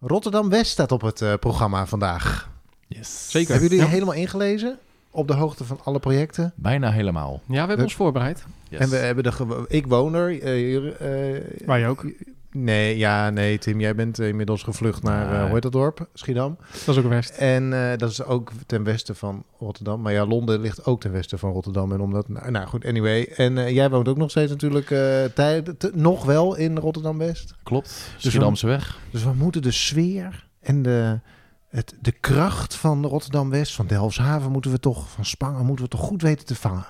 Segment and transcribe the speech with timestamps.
[0.00, 2.50] Rotterdam-West staat op het eh, programma vandaag.
[2.86, 3.30] Yes.
[3.30, 3.50] Zeker.
[3.50, 3.90] Hebben jullie Ja.
[3.90, 4.78] helemaal ingelezen?
[5.10, 6.52] Op de hoogte van alle projecten?
[6.56, 7.32] Bijna helemaal.
[7.46, 8.44] Ja, we hebben We- ons voorbereid.
[8.68, 8.80] Yes.
[8.80, 9.64] En we hebben de...
[9.68, 10.42] Ik woon er.
[10.42, 12.06] eh, eh, Wij ook.
[12.52, 15.42] Nee, ja, nee, Tim, jij bent eh, inmiddels gevlucht naar, Nee.
[15.42, 16.08] hoe heet dat dorp?
[16.14, 16.56] Schiedam.
[16.86, 17.30] Dat is ook West.
[17.30, 20.00] En eh, dat is ook ten westen van Rotterdam.
[20.00, 21.92] Maar ja, Londen ligt ook ten westen van Rotterdam.
[21.92, 23.24] En omdat, nou, nou goed, anyway.
[23.24, 24.86] En jij woont ook nog steeds natuurlijk
[25.34, 27.54] tijd, nog wel in Rotterdam-West.
[27.62, 27.88] Klopt.
[27.88, 28.98] Dus Schiedamse weg.
[29.10, 31.20] Dus we moeten de sfeer en de,
[31.68, 36.00] het, de kracht van Rotterdam-West, van Delfshaven, moeten we toch, van Spangen, moeten we toch
[36.00, 36.86] goed weten te vangen.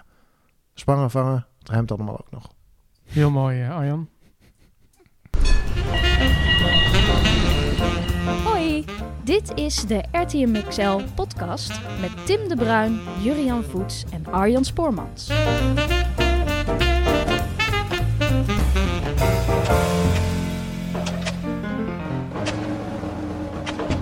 [0.75, 2.53] Spangen vangen, het ruimt allemaal ook nog.
[3.05, 4.09] Heel mooi, Arjan.
[8.45, 8.85] Hoi,
[9.25, 15.29] dit is de RTM XL podcast met Tim de Bruin, Jurian Voets en Arjan Spoormans.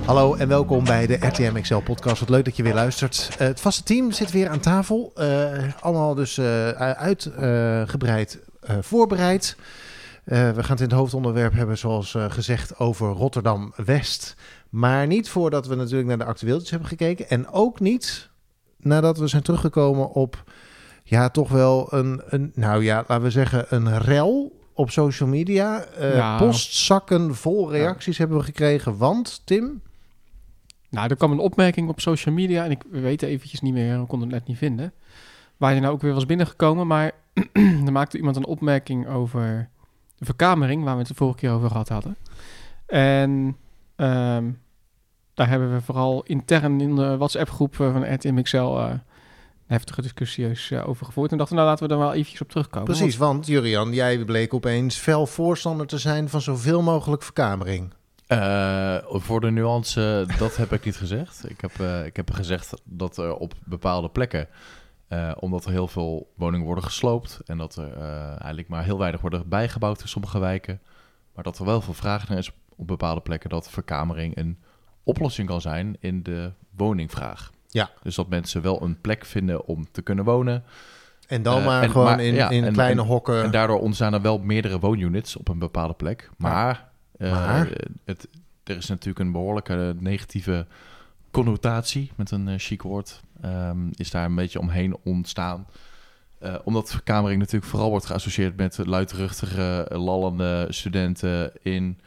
[0.08, 2.20] Hallo en welkom bij de RTM XL podcast.
[2.20, 3.28] Wat leuk dat je weer luistert.
[3.38, 5.12] Eh, het vaste team zit weer aan tafel.
[5.14, 8.38] Eh, allemaal dus eh, uitgebreid
[8.80, 9.56] voorbereid.
[10.28, 14.34] Eh, we gaan het in het hoofdonderwerp hebben, zoals eh, gezegd, over Rotterdam-West.
[14.70, 17.28] Maar niet voordat we natuurlijk naar de actueeltjes hebben gekeken.
[17.28, 18.30] En ook niet
[18.76, 20.44] nadat we zijn teruggekomen op,
[21.04, 25.82] ja, toch wel een, een nou ja, laten we zeggen, een rel op social media.
[25.84, 26.38] Eh, Ja.
[26.38, 28.96] Postzakken vol reacties hebben we gekregen.
[28.96, 29.82] Want, Tim,
[30.90, 34.06] Nou, er kwam een opmerking op social media en ik weet eventjes niet meer, we
[34.06, 34.92] konden het net niet vinden.
[35.56, 37.12] Waar je nou ook weer was binnengekomen, maar
[37.86, 39.68] er maakte iemand een opmerking over
[40.18, 42.16] de verkamering, waar we het de vorige keer over gehad hadden.
[42.86, 43.56] En
[43.96, 44.50] ehm,
[45.34, 48.90] daar hebben we vooral intern in de WhatsApp-groep van RTMXL eh
[49.68, 51.32] heftige discussies eh, over gevoerd.
[51.32, 52.84] En dachten, nou laten we er wel eventjes op terugkomen.
[52.84, 57.92] Precies, want Jurian, jij bleek opeens fel voorstander te zijn van zoveel mogelijk verkamering.
[58.26, 61.50] Eh, voor de nuance, dat heb ik niet gezegd.
[61.50, 64.48] Ik heb, eh, ik heb gezegd dat er op bepaalde plekken,
[65.08, 68.98] eh, omdat er heel veel woningen worden gesloopt en dat er eh, eigenlijk maar heel
[68.98, 70.80] weinig worden bijgebouwd in sommige wijken,
[71.34, 74.58] maar dat er wel veel vraag naar is op bepaalde plekken dat verkamering een
[75.02, 77.50] oplossing kan zijn in de woningvraag.
[77.68, 77.90] Ja.
[78.02, 80.64] Dus dat mensen wel een plek vinden om te kunnen wonen.
[81.26, 83.42] En dan Eh, maar en- gewoon maar- in, ja, in en- kleine en- hokken.
[83.42, 86.30] En daardoor ontstaan er wel meerdere woonunits op een bepaalde plek.
[86.36, 86.88] Maar,
[87.18, 87.68] eh, Maar?
[88.04, 88.28] Het,
[88.64, 90.66] er is natuurlijk een behoorlijke negatieve
[91.30, 95.66] connotatie, met een chic woord, ehm, is daar een beetje omheen ontstaan.
[96.38, 102.00] Eh, omdat verkamering natuurlijk vooral wordt geassocieerd met luidruchtige, lallende studenten in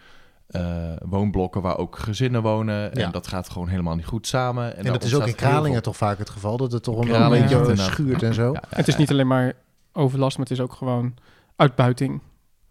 [0.47, 2.75] eh, woonblokken waar ook gezinnen wonen.
[2.75, 2.89] Ja.
[2.91, 4.77] En dat gaat gewoon helemaal niet goed samen.
[4.77, 7.29] En, dat is ook in Kralingen veel- toch vaak het geval, dat het toch een
[7.29, 8.45] beetje schuurt en zo.
[8.53, 9.53] Ja, ja, Het is niet alleen maar
[9.93, 11.13] overlast, maar het is ook gewoon
[11.55, 12.21] uitbuiting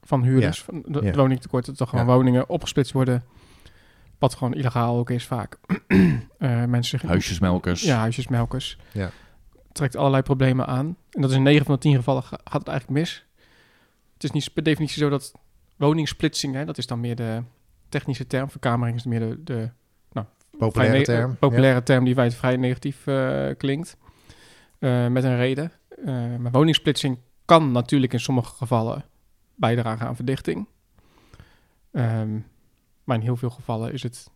[0.02, 0.62] van huurders.
[0.62, 1.12] Van de Ja.
[1.12, 2.12] woningtekort, dat er gewoon Ja.
[2.12, 3.22] woningen opgesplitst worden.
[4.20, 5.58] Wat gewoon illegaal ook is vaak.
[6.38, 7.82] Eh, mensen Huisjesmelkers.
[7.82, 8.78] Ja, huisjesmelkers.
[8.92, 9.10] Ja.
[9.72, 10.86] Trekt allerlei problemen aan.
[11.10, 13.24] En dat is in 9 van de 10 gevallen ga- gaat het eigenlijk mis.
[14.14, 15.32] Het is niet per definitie zo dat
[15.76, 17.42] woningsplitsing, hè, dat is dan meer de
[17.88, 18.50] technische term.
[18.50, 19.70] Verkamering is meer de, de
[20.58, 21.36] Populaire vrij ne- term.
[21.36, 23.96] populaire term die wij vrij negatief eh, klinkt.
[24.78, 25.72] Eh, met een reden.
[26.04, 29.04] Eh, maar woningsplitsing kan natuurlijk in sommige gevallen
[29.54, 30.66] bijdragen aan verdichting.
[31.92, 32.38] Ehm,
[33.10, 34.30] maar in heel veel gevallen is het,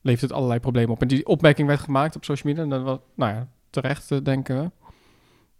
[0.00, 1.02] levert het allerlei problemen op.
[1.02, 2.62] En die opmerking werd gemaakt op social media.
[2.64, 4.70] En dat was, nou ja, terecht eh, denken we.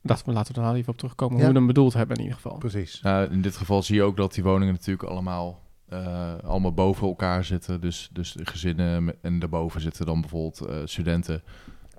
[0.03, 1.43] Dachten we, laten we er nou even op terugkomen Ja.
[1.43, 2.59] hoe we hem bedoeld hebben in ieder geval.
[2.59, 3.01] Precies.
[3.01, 7.07] Nou, in dit geval zie je ook dat die woningen natuurlijk allemaal, eh, allemaal boven
[7.07, 7.81] elkaar zitten.
[7.81, 11.43] Dus, dus de gezinnen en daarboven zitten dan bijvoorbeeld eh, studenten.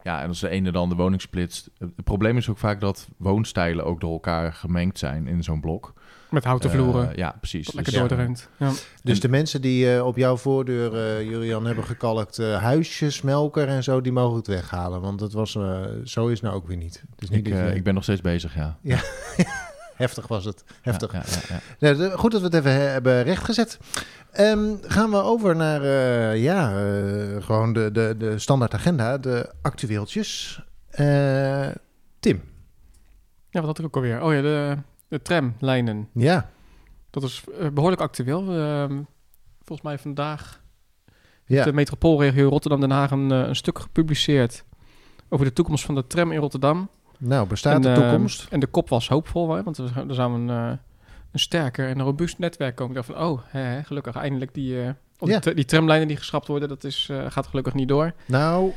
[0.04, 1.70] Ja, en als de ene dan de woning splitst.
[1.78, 5.94] Het probleem is ook vaak dat woonstijlen ook door elkaar gemengd zijn in zo'n blok.
[6.30, 7.12] Met houten Eh, vloeren.
[7.16, 7.74] ja, precies.
[7.74, 8.50] lekker Dus, doordrent.
[8.58, 8.70] Ja.
[9.04, 13.22] Dus En- de mensen die eh, op jouw voordeur, eh Jurian, hebben gekalkt eh, huisjes,
[13.22, 15.02] melker en zo, die mogen het weghalen.
[15.02, 17.04] Want het was, eh, zo is het nou ook weer niet.
[17.20, 18.78] Niet ik, dat eh, ik ben nog steeds bezig, ja.
[19.96, 20.64] Heftig was het.
[20.82, 21.12] Heftig.
[21.12, 21.94] Ja, ja, ja.
[21.96, 23.80] Nou, goed dat we het even he- hebben rechtgezet.
[24.32, 29.50] Ehm, gaan we over naar eh, ja, eh, gewoon de, de, de standaard agenda, de
[29.62, 30.62] actueeltjes.
[30.90, 31.68] Eh,
[32.20, 32.42] Tim,
[33.50, 34.22] ja, wat had ik ook alweer?
[34.24, 34.78] Oh ja, de,
[35.08, 36.10] de tramlijnen.
[36.14, 36.50] ja,
[37.10, 38.42] Dat is eh, behoorlijk actueel.
[38.58, 39.02] Ehm,
[39.64, 40.62] volgens mij vandaag
[41.46, 41.64] ja.
[41.64, 44.64] de metropoolregio Rotterdam-Den Haag een, een stuk gepubliceerd
[45.30, 46.90] over de toekomst van de tram in Rotterdam.
[47.22, 48.48] Nou bestaat en, de eh, toekomst.
[48.50, 50.78] en de kop was hoopvol, hè, want er, zou een, eh,
[51.32, 52.96] een sterker en robuust netwerk komen.
[52.98, 54.94] Ik dacht van, oh, hè, gelukkig eindelijk die, eh, Ja.
[55.18, 58.14] die, tra- die tramlijnen die geschrapt worden, dat is, gaat gelukkig niet door.
[58.26, 58.72] Nou,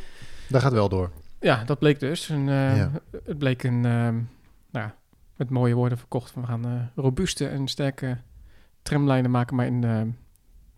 [0.49, 1.11] dat gaat wel door.
[1.41, 2.26] Ja, dat bleek dus.
[2.26, 2.91] Ja.
[3.25, 4.25] Het bleek een, nou,
[4.70, 4.94] ja,
[5.37, 6.35] met mooie woorden verkocht.
[6.35, 8.19] We gaan robuuste en sterke
[8.82, 9.81] tramlijnen maken, maar in,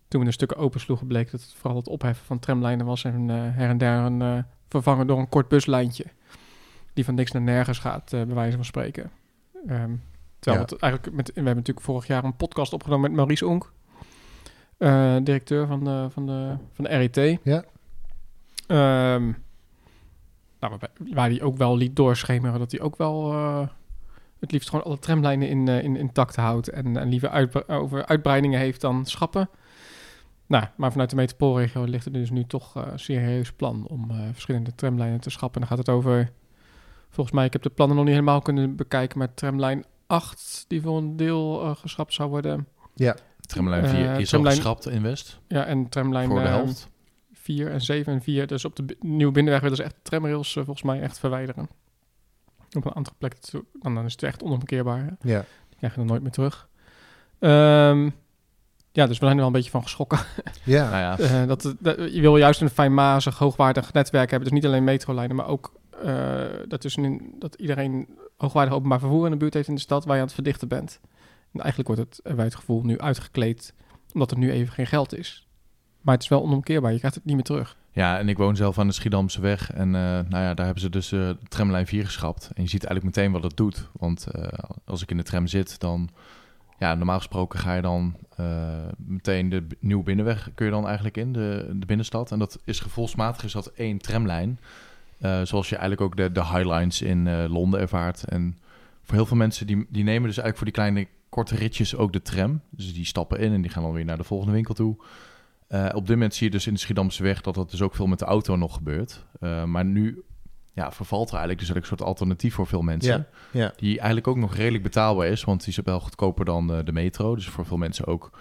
[0.07, 3.27] toen we de stukken opensloegen, bleek dat het vooral het opheffen van tramlijnen was en
[3.29, 6.05] her en der een, vervangen door een kort buslijntje.
[6.97, 9.11] Die van niks naar nergens gaat, eh, bij wijze van spreken.
[9.67, 9.91] Ehm,
[10.39, 10.71] terwijl Ja.
[10.71, 13.71] het eigenlijk met, we hebben natuurlijk vorig jaar een podcast opgenomen met Maurice Onk,
[14.77, 17.39] eh, directeur van de, van de, van de RET.
[17.43, 17.63] Ja.
[18.67, 19.31] Ehm,
[20.59, 20.77] nou,
[21.13, 23.67] waar hij ook wel liet doorschemeren dat hij ook wel eh,
[24.39, 28.81] het liefst gewoon alle tramlijnen in, in, intact houdt en, en liever over uitbreidingen heeft
[28.81, 29.49] dan schappen.
[30.45, 34.75] Nou, maar vanuit de metropoolregio ligt er dus nu toch een serieus plan om verschillende
[34.75, 35.61] tramlijnen te schappen.
[35.61, 36.31] En dan gaat het over,
[37.09, 40.81] volgens mij, ik heb de plannen nog niet helemaal kunnen bekijken, maar tramlijn 8, die
[40.81, 42.67] voor een deel eh, geschrapt zou worden.
[43.41, 45.39] Tramlijn Eh, 4 is al tramlijn- geschrapt in West.
[45.47, 46.89] Ja, en tramlijn voor de eh, helft.
[47.33, 48.47] 4 en 7 en 4.
[48.47, 51.69] Dus op de nieuwe binnenweg willen ze echt tramrails eh, volgens mij echt verwijderen.
[52.77, 53.35] Op een andere plek,
[53.79, 54.97] dan, dan is het echt onomkeerbaar.
[54.99, 55.29] hè.
[55.33, 55.45] Ja.
[55.69, 56.67] Die krijg je dan nooit meer terug.
[57.39, 58.09] Ehm,
[58.91, 60.19] ja, dus we zijn er wel een beetje van geschrokken.
[60.63, 60.89] Ja.
[60.89, 64.49] Nou ja, Eh, dat, dat- je wil juist een fijnmazig, hoogwaardig netwerk hebben.
[64.49, 65.71] Dus niet alleen metrolijnen, maar ook
[66.03, 66.95] eh, dat,
[67.39, 68.07] dat iedereen
[68.37, 70.67] hoogwaardig openbaar vervoer in de buurt heeft in de stad waar je aan het verdichten
[70.67, 70.99] bent.
[71.53, 73.73] En eigenlijk wordt het, hebben wij het gevoel, nu uitgekleed
[74.13, 75.47] omdat er nu even geen geld is.
[76.01, 77.77] Maar het is wel onomkeerbaar, je krijgt het niet meer terug.
[77.91, 79.71] Ja, en ik woon zelf aan de Schiedamse weg.
[79.73, 82.51] En eh, nou ja, daar hebben ze dus eh, de tramlijn 4 geschrapt.
[82.53, 83.89] En je ziet eigenlijk meteen wat het doet.
[83.93, 86.09] Want eh, als ik in de tram zit, dan...
[86.79, 90.49] Ja, normaal gesproken ga je dan eh, meteen de nieuwe binnenweg...
[90.55, 92.31] kun je dan eigenlijk in, de, de binnenstad.
[92.31, 94.59] En dat is gevoelsmatig is dat één tramlijn.
[95.17, 98.23] Eh, zoals je eigenlijk ook de, de Highlines in eh, Londen ervaart.
[98.23, 98.57] En
[99.03, 102.13] voor heel veel mensen, die, die nemen dus eigenlijk voor die kleine korte ritjes ook
[102.13, 102.61] de tram.
[102.69, 104.95] Dus die stappen in en die gaan dan weer naar de volgende winkel toe.
[105.67, 107.95] Eh, op dit moment zie je dus in de Schiedamse weg dat dat dus ook
[107.95, 109.25] veel met de auto nog gebeurt.
[109.65, 110.23] Maar nu
[110.73, 113.27] ja, vervalt er eigenlijk dus eigenlijk een soort alternatief voor veel mensen.
[113.51, 113.73] Ja, ja.
[113.75, 117.35] Die eigenlijk ook nog redelijk betaalbaar is, want die is wel goedkoper dan de metro.
[117.35, 118.39] Dus voor veel mensen ook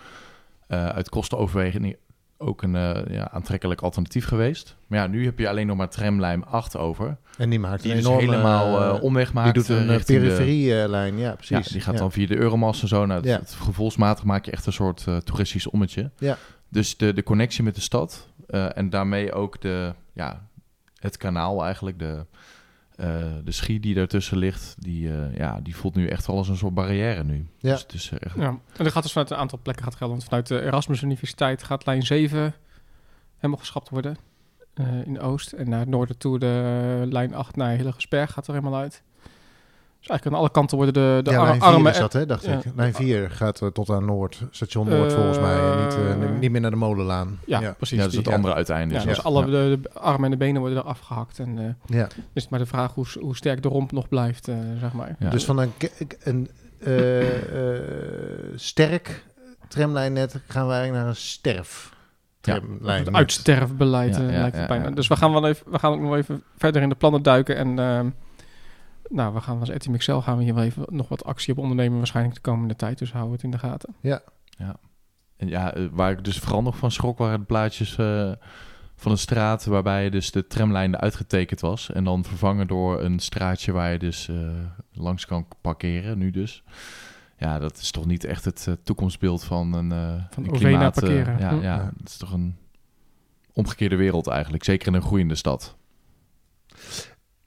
[0.69, 1.97] uit kostenoverweging
[2.39, 4.77] ook een eh, ja, aantrekkelijk alternatief geweest.
[4.87, 7.17] Maar ja, nu heb je alleen nog maar tramlijn 8 over.
[7.39, 9.55] En die maakt Die een dus helemaal eh, eh, omweg maakt.
[9.55, 11.67] die doet een periferielijn, ja, ja, precies.
[11.69, 12.01] die gaat Ja.
[12.01, 13.07] dan via de Euromast en zo.
[13.07, 13.65] Nou, het, Ja.
[13.65, 16.11] gevoelsmatig maak je echt een soort toeristisch ommetje.
[16.19, 16.37] Ja.
[16.69, 20.49] Dus de, de connectie met de stad en daarmee ook de, ja,
[20.99, 22.27] het kanaal eigenlijk, de,
[23.45, 26.57] de schie die daartussen ligt, die, eh, ja, die voelt nu echt wel als een
[26.57, 27.47] soort barrière nu.
[27.59, 27.73] Ja.
[27.73, 28.49] Dus het is eh, echt, Ja.
[28.49, 30.17] En dat gaat dus vanuit een aantal plekken gaat gelden.
[30.17, 32.55] Want vanuit de Erasmus Universiteit gaat lijn 7
[33.37, 34.17] helemaal geschrapt worden
[34.75, 35.53] eh, in Oost.
[35.53, 39.03] En naar het noorden toe de eh, lijn 8 naar Hillegersberg gaat er helemaal uit.
[39.99, 41.93] Dus eigenlijk aan alle kanten worden de, de ja, ar- lijn 4 armen...
[41.93, 42.53] is dat, hè, dacht ja.
[42.59, 42.65] ik.
[42.77, 44.43] Lijn 4 gaat eh, tot aan Noord.
[44.51, 45.59] Station Noord, volgens mij.
[45.73, 47.39] En niet, eh, Eh, niet meer naar de molenlaan.
[47.47, 47.73] Ja, ja.
[47.73, 47.99] precies.
[47.99, 48.95] ja, dus die- het andere uiteinde.
[48.95, 49.25] ja, is dus dat.
[49.25, 49.47] alle Ja.
[49.51, 51.39] de, de armen en de benen worden er afgehakt.
[51.39, 52.07] En eh ja.
[52.33, 55.17] is het maar de vraag hoe, hoe sterk de romp nog blijft, eh, zeg maar.
[55.19, 55.31] Ja.
[55.31, 55.73] Dus van een,
[56.23, 56.51] een
[56.81, 57.83] eh, eh,
[58.55, 59.25] sterk
[59.69, 61.95] tramlijnnet gaan wij naar een sterf
[62.41, 63.05] tramlijn.
[63.05, 64.85] Het uitsterfbeleid Ja, ja, lijkt het bijna.
[64.85, 64.91] ja.
[64.91, 67.57] Dus we gaan, wel even, we gaan ook nog even verder in de plannen duiken.
[67.57, 68.09] En ehm,
[69.09, 71.59] nou, we gaan als Etty Excel gaan we hier wel even nog wat actie op
[71.59, 72.99] ondernemen waarschijnlijk de komende tijd.
[72.99, 73.95] Dus houden we het in de gaten.
[75.37, 78.33] En ja, eh, waar ik dus vooral nog van schrok waren de plaatjes eh,
[78.95, 81.93] van een straat waarbij dus de tramlijn uitgetekend was.
[81.93, 84.37] En dan vervangen door een straatje waar je dus eh,
[84.93, 86.63] langs kan parkeren, nu dus.
[87.39, 90.97] Ja, dat is toch niet echt het toekomstbeeld van een, eh Van een klimaat...
[90.97, 91.39] eh, parkeren.
[91.39, 91.55] ja, Hm.
[91.57, 91.91] ja, Ja.
[91.99, 92.57] het is toch een
[93.53, 94.65] omgekeerde wereld eigenlijk.
[94.65, 95.77] Zeker in een groeiende stad.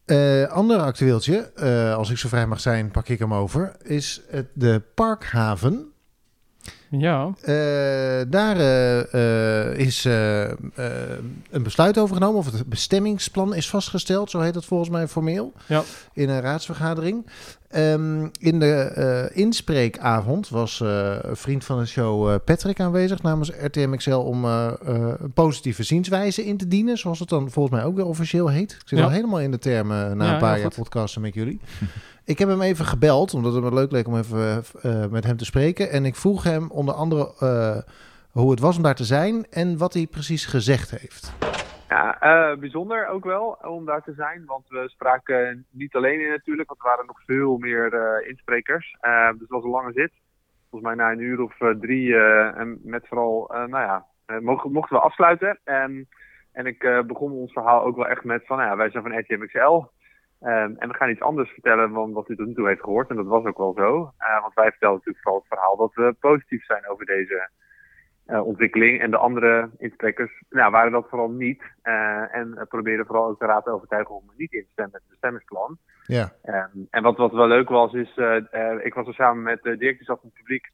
[0.10, 4.22] Eh, ander actueeltje, eh, als ik zo vrij mag zijn, pak ik hem over, is
[4.30, 5.86] het de Parkhaven.
[6.92, 8.58] Ja, Eh, daar
[9.78, 15.08] is een besluit over genomen, of het bestemmingsplan is vastgesteld, zo heet het volgens mij
[15.08, 15.84] formeel, Ja.
[16.13, 17.25] in een raadsvergadering.
[17.70, 23.22] Ehm, in de eh, inspreekavond was eh, een vriend van de show eh, Patrick aanwezig
[23.22, 27.96] namens RTMXL om een positieve zienswijze in te dienen, zoals het dan volgens mij ook
[27.96, 28.72] weer officieel heet.
[28.72, 29.06] Ik zit Ja.
[29.06, 31.60] al helemaal in de termen na Ja, een paar jaar podcasten met jullie.
[32.26, 34.64] Ik heb hem even gebeld, omdat het me leuk leek om even
[35.10, 35.92] met hem te spreken.
[35.92, 37.34] En ik vroeg hem onder andere
[38.32, 41.32] hoe het was om daar te zijn en wat hij precies gezegd heeft.
[41.89, 44.46] Ja, eh, bijzonder ook wel om daar te zijn.
[44.46, 48.98] Want we spraken niet alleen in natuurlijk, want er waren nog veel meer eh, insprekers.
[49.00, 50.12] Eh, dus het was een lange zit.
[50.69, 52.15] Volgens mij na een uur of drie.
[52.15, 54.05] en met vooral, nou ja,
[54.39, 55.60] mochten, we afsluiten.
[55.63, 56.08] En,
[56.51, 59.19] en ik begon ons verhaal ook wel echt met van, nou ja, wij zijn van
[59.19, 59.84] RTMXL.
[60.39, 63.10] Ehm, en we gaan iets anders vertellen dan wat u tot nu toe heeft gehoord.
[63.10, 64.12] En dat was ook wel zo.
[64.41, 67.50] Want wij vertelden natuurlijk vooral het verhaal dat we positief zijn over deze
[68.30, 69.02] eh, ontwikkeling.
[69.02, 71.62] En de andere insprekers nou, waren dat vooral niet.
[71.82, 74.94] Eh, en uh, probeerden vooral ook de raad te overtuigen om niet in te stemmen
[74.94, 75.78] met het bestemmingsplan.
[76.06, 76.32] Ja.
[76.46, 78.18] Um, en wat, wat wel leuk was, is
[78.84, 80.72] ik was er samen met de directeurs van het publiek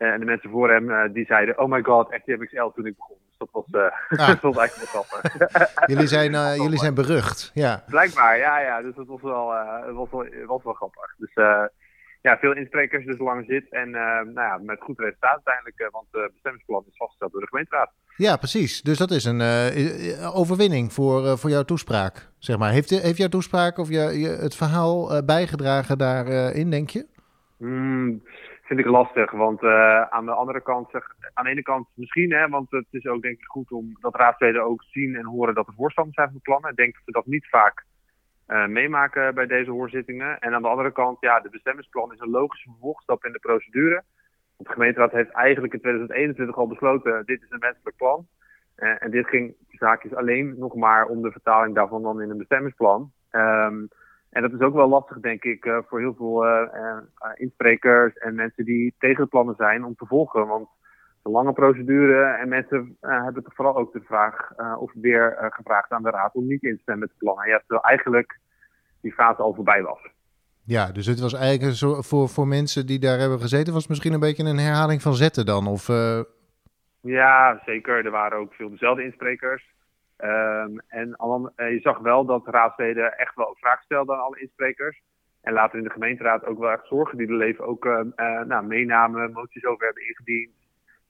[0.00, 2.96] Eh, en de mensen voor hem, eh, die zeiden, oh my god, RTMXL toen ik
[2.96, 3.16] begon.
[3.28, 4.26] Dus dat was, eh Ah.
[4.28, 5.86] dat was eigenlijk wel grappig.
[5.92, 7.50] Jullie zijn, eh, jullie zijn berucht.
[7.54, 7.82] Ja.
[7.86, 8.82] Blijkbaar, ja, ja.
[8.82, 11.14] Dus dat was wel, eh, was wel, was wel grappig.
[11.18, 11.64] Dus eh,
[12.22, 13.66] ja, veel insprekers, dus lang zit.
[13.70, 14.02] En eh,
[14.34, 17.90] nou ja, met goed resultaat uiteindelijk, eh, want het bestemmingsplan is vastgesteld door de gemeenteraad.
[18.16, 18.82] ja, precies.
[18.82, 22.28] Dus dat is een eh, eh, overwinning voor, eh, voor jouw toespraak.
[22.38, 22.70] Zeg maar.
[22.72, 27.06] heeft, heeft jouw toespraak of je, je, het verhaal eh, bijgedragen daarin, denk je?
[27.56, 28.22] Hmm,
[28.62, 32.32] vind ik lastig, want eh, aan de andere kant, zeg, aan de ene kant misschien,
[32.32, 35.54] hè, want het is ook denk ik goed om dat raadsleden ook zien en horen
[35.54, 36.70] dat er voorstanders zijn van plannen.
[36.70, 37.84] Ik denk dat we dat niet vaak
[38.50, 40.38] eh, meemaken bij deze hoorzittingen.
[40.38, 44.02] En aan de andere kant, ja, de bestemmingsplan is een logische vervolgstap in de procedure.
[44.56, 48.26] Want de gemeenteraad heeft eigenlijk in 2021 al besloten, dit is een wenselijk plan.
[48.74, 52.38] Eh, en dit ging zaakjes alleen nog maar om de vertaling daarvan dan in een
[52.38, 53.12] bestemmingsplan.
[53.30, 53.86] Ehm,
[54.30, 56.46] en dat is ook wel lastig, denk ik, eh, voor heel veel
[57.34, 60.46] insprekers en mensen die tegen de plannen zijn om te volgen.
[60.46, 60.68] Want
[61.22, 65.32] een lange procedure en mensen eh, hebben toch vooral ook de vraag, eh, of weer
[65.36, 67.48] eh, gevraagd aan de raad om niet in te stemmen met de plannen.
[67.48, 68.38] Ja, terwijl eigenlijk
[69.00, 70.00] die fase al voorbij was.
[70.64, 73.90] Ja, dus het was eigenlijk soort- voor, voor mensen die daar hebben gezeten, was het
[73.90, 75.66] misschien een beetje een herhaling van zetten dan.
[75.66, 75.86] Of,
[77.02, 78.04] Ja, zeker.
[78.04, 79.74] Er waren ook veel dezelfde insprekers.
[80.16, 85.02] Ehm, en al- je zag wel dat raadsleden echt wel vragen stelden aan alle insprekers.
[85.42, 88.46] En later in de gemeenteraad ook wel echt zorgen die er leven ook eh, eh,
[88.46, 90.50] nou, meenamen, moties over hebben ingediend.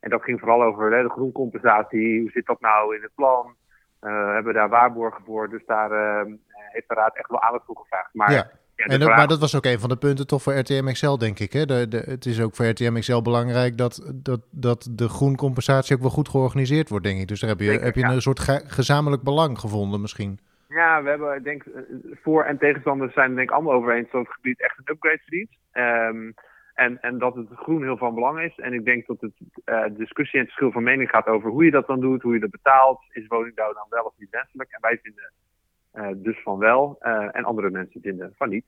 [0.00, 2.20] En dat ging vooral over hè, de groencompensatie.
[2.20, 3.54] Hoe zit dat nou in het plan?
[4.00, 5.48] Eh, hebben we daar waarborgen voor?
[5.48, 8.08] Dus daar eh, heeft de raad echt wel aandacht voor gevraagd.
[8.12, 8.50] Maar, Ja.
[8.76, 11.38] en vraag- maar dat was ook een van de punten toch voor RTM XL, denk
[11.38, 11.52] ik.
[11.52, 11.64] Hè?
[11.66, 16.00] De, de, het is ook voor RTM XL belangrijk dat, dat, dat de groencompensatie ook
[16.02, 17.28] wel goed georganiseerd wordt, denk ik.
[17.28, 18.10] Dus daar heb je, Zeker, heb je ja.
[18.10, 20.38] een soort ge- gezamenlijk belang gevonden misschien.
[20.68, 21.80] Ja, we hebben, denk, eh,
[22.22, 25.18] voor- en tegenstanders zijn denk ik allemaal over eens dat het gebied echt een upgrade
[25.22, 25.50] verdient.
[25.72, 26.30] Ehm,
[26.80, 28.58] en, en dat het groen heel van belang is.
[28.58, 29.32] En ik denk dat het
[29.64, 32.34] eh, discussie en het verschil van mening gaat over hoe je dat dan doet, hoe
[32.34, 33.00] je dat betaalt.
[33.12, 34.70] Is woningbouw dan wel of niet wenselijk?
[34.70, 35.32] En wij vinden
[35.90, 36.96] eh, dus van wel.
[37.00, 38.64] eh, en andere mensen vinden van niet.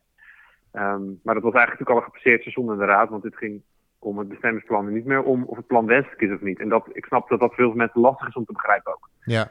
[0.73, 3.37] Ehm, maar dat was eigenlijk natuurlijk al een gepasseerd seizoen in de raad, want dit
[3.37, 3.63] ging
[3.99, 6.61] om het bestemmingsplan en niet meer om of het plan wenselijk is of niet.
[6.61, 9.09] En dat, ik snap dat dat voor veel mensen lastig is om te begrijpen ook.
[9.25, 9.51] Ja.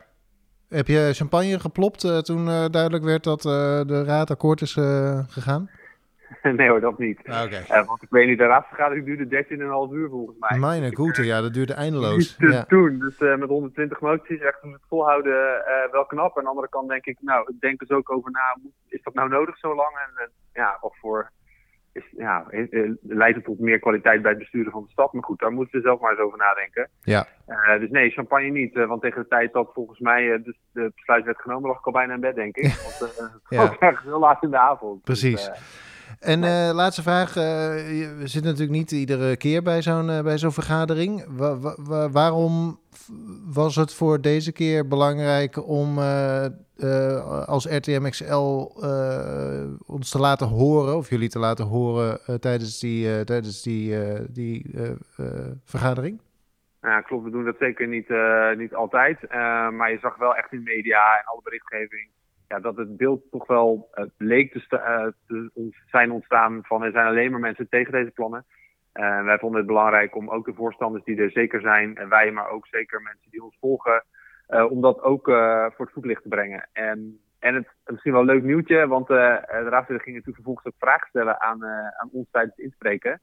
[0.68, 4.74] Heb je champagne geplopt toen duidelijk werd dat de raad akkoord is
[5.28, 5.70] gegaan?
[6.58, 7.20] nee hoor, dat niet.
[7.28, 7.56] Ah, Oké.
[7.56, 9.28] Eh, want ik weet niet, de raadsvergadering duurde
[9.90, 10.60] 13,5 uur volgens mij.
[10.60, 12.36] Mijn Dus goede, eh, ja, dat duurde eindeloos.
[12.36, 12.66] te Ja.
[12.68, 13.00] doen.
[13.00, 16.38] Dus eh, met 120 moties, echt om het volhouden, eh, wel knap.
[16.38, 18.58] Aan de andere kant denk ik, nou, ik denk dus ook over na,
[18.88, 19.90] is dat nou nodig zo lang?
[20.08, 21.30] En eh, ja, of voor,
[21.94, 25.14] is, ja, eh, eh, leidt het tot meer kwaliteit bij het besturen van de stad?
[25.14, 26.90] Maar goed, daar moeten we zelf maar eens over nadenken.
[27.02, 27.28] Ja.
[27.46, 28.76] Eh, dus nee, champagne niet.
[28.76, 31.80] eh, want tegen de tijd dat volgens mij eh, dus de besluit werd genomen, lag
[31.80, 32.74] ik al bijna in bed, denk ik.
[33.00, 33.58] Want eh, het Ja.
[33.68, 35.04] was ergens heel laat in de avond.
[35.04, 35.32] Precies.
[35.46, 35.62] Dus, eh,
[36.20, 37.36] En eh, laatste vraag.
[37.36, 41.26] eh, je we zitten natuurlijk niet iedere keer bij zo'n eh, bij zo'n vergadering.
[41.28, 42.80] Wa- wa- wa- waarom
[43.46, 46.00] was het voor deze keer belangrijk om
[47.46, 48.70] als RTMXL
[49.86, 53.96] ons te laten horen, of jullie te laten horen tijdens die, tijdens die,
[54.32, 54.72] die
[55.64, 56.22] vergadering?
[56.82, 57.24] Ja, klopt.
[57.24, 58.10] We doen dat zeker niet,
[58.58, 59.18] niet altijd.
[59.74, 62.10] Maar je zag wel echt in media en alle berichtgeving
[62.52, 65.08] ja, dat het beeld toch wel eh, leek te, eh,
[65.86, 68.46] zijn ontstaan van er zijn alleen maar mensen tegen deze plannen.
[68.92, 72.32] Eh, wij vonden het belangrijk om ook de voorstanders die er zeker zijn, en wij,
[72.32, 74.04] maar ook zeker mensen die ons volgen,
[74.70, 75.26] om dat ook
[75.76, 76.70] voor het voetlicht te brengen.
[76.74, 80.74] En, en het misschien wel een leuk nieuwtje, want de raadsleden gingen natuurlijk vervolgens ook
[80.80, 81.66] vragen stellen aan,
[82.00, 83.22] aan ons tijdens het inspreken.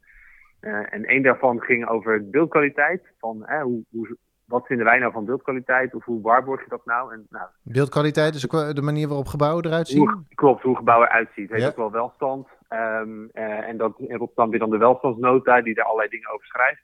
[0.61, 3.03] En één daarvan ging over beeldkwaliteit.
[3.19, 4.17] Van, hoe, hoe,
[4.49, 5.95] wat vinden wij nou van beeldkwaliteit?
[5.95, 7.13] Of hoe waarborg je dat nou?
[7.13, 9.99] En, nou Beeldkwaliteit is ook de manier waarop gebouwen eruit zien.
[9.99, 11.51] hoe, klopt, hoe gebouw eruit ziet.
[11.51, 11.69] Heeft Ja.
[11.69, 12.49] ook wel welstand.
[12.69, 16.83] Ehm, eh, en dat Rotterdam weer dan de welstandsnota, die daar allerlei dingen over schrijft.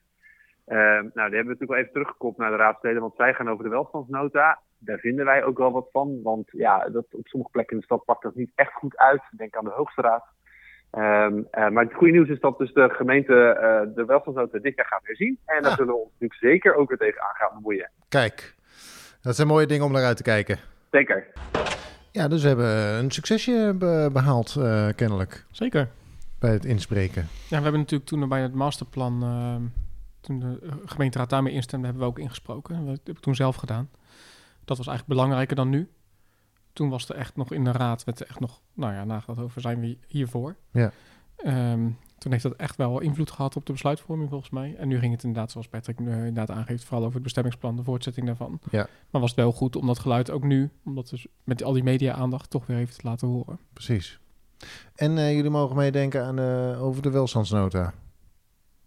[0.67, 3.51] Ehm, nou, die hebben we natuurlijk wel even teruggekoppeld naar de raadsleden, want zij gaan
[3.51, 4.59] over de welstandsnota.
[4.79, 7.85] Daar vinden wij ook wel wat van, want ja, dat, op sommige plekken in de
[7.85, 9.23] stad pakt dat niet echt goed uit.
[9.31, 10.21] Denk aan de Hoogste
[10.95, 14.77] Ehm, eh, maar het goede nieuws is dat dus de gemeente eh, de welstandsnota dit
[14.77, 15.39] jaar gaat herzien.
[15.47, 15.77] En daar Ah.
[15.77, 17.91] zullen we ons natuurlijk zeker ook weer tegenaan gaan bemoeien.
[18.09, 18.55] Kijk,
[19.21, 20.59] dat zijn mooie dingen om naar uit te kijken.
[20.91, 21.27] Zeker.
[22.11, 22.67] Ja, dus we hebben
[23.05, 25.89] een succesje be- behaald, eh, kennelijk, Zeker.
[26.39, 27.23] bij het inspreken.
[27.49, 29.21] Ja, we hebben natuurlijk toen bij het masterplan,
[30.21, 32.87] toen de gemeenteraad daarmee instemde, hebben we ook ingesproken.
[32.87, 33.89] Dat heb ik toen zelf gedaan.
[34.65, 35.89] Dat was eigenlijk belangrijker dan nu.
[36.75, 39.39] Toen was er echt nog in de raad, werd er echt nog, nou ja, nagedacht
[39.41, 40.57] over, zijn we hiervoor?
[40.71, 40.93] Ja.
[41.37, 41.89] Ehm,
[42.19, 44.75] toen heeft dat echt wel invloed gehad op de besluitvorming volgens mij.
[44.79, 47.83] En nu ging het inderdaad, zoals Patrick nu inderdaad aangeeft, vooral over het bestemmingsplan, de
[47.83, 48.61] voortzetting daarvan.
[48.71, 48.87] Ja.
[49.11, 51.83] Maar was het wel goed om dat geluid ook nu, omdat dus met al die
[51.83, 53.59] media-aandacht, toch weer even te laten horen.
[53.73, 54.21] Precies.
[54.95, 57.95] En eh, jullie mogen meedenken aan, eh, over de welstandsnota.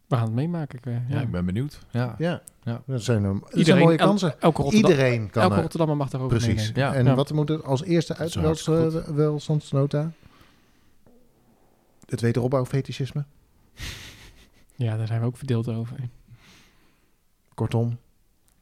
[0.07, 0.77] We gaan het meemaken.
[0.77, 1.21] Ik, eh, Ja, ja.
[1.21, 1.79] ik ben benieuwd.
[1.91, 2.15] Ja.
[2.17, 2.81] Ja, Ja.
[2.85, 4.41] dat zijn, dat zijn Iedereen- mooie el- kansen.
[4.41, 5.61] Elke Rotterdam, Iedereen kan elke er.
[5.61, 6.71] Rotterdammer mag daarover Precies.
[6.73, 6.93] Ja.
[6.93, 7.15] En Ja.
[7.15, 10.11] wat moet er als eerste uit is hartstikke wel, welstandsnota?
[12.05, 13.25] Het wederopbouwfetischisme?
[14.75, 15.97] Ja, daar zijn we ook verdeeld over.
[17.53, 17.97] Kortom,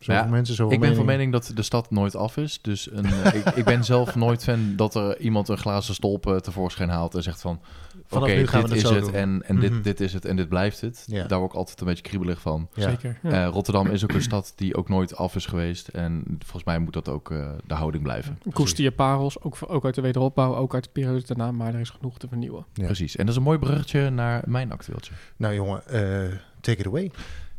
[0.05, 2.59] zoveel Ja, mensen, zoveel Ik ben van mening dat de stad nooit af is.
[2.61, 6.27] Dus een, eh, ik, ik ben zelf nooit fan dat er iemand een glazen stolp
[6.27, 7.59] eh, tevoorschijn haalt en zegt van...
[7.95, 9.13] Oké, Vanaf nu gaan we dit het is zo het doen.
[9.13, 9.61] en, en Mhm.
[9.73, 11.03] dit, dit is het en dit blijft het.
[11.07, 11.27] Ja.
[11.27, 12.67] Daar word ik altijd een beetje kriebelig van.
[12.73, 12.89] Ja.
[12.89, 13.19] Zeker.
[13.23, 13.29] Ja.
[13.45, 15.87] Eh, Rotterdam is ook een stad die ook nooit af is geweest.
[15.87, 18.39] En volgens mij moet dat ook eh, de houding blijven.
[18.53, 21.79] Koester je parels, ook, ook uit de wederopbouw, ook uit de periode daarna, maar er
[21.79, 22.65] is genoeg te vernieuwen.
[22.73, 22.85] Ja.
[22.85, 23.15] Precies.
[23.15, 25.13] En dat is een mooi bruggetje naar mijn actueeltje.
[25.37, 27.11] Nou jongen, eh, take it away.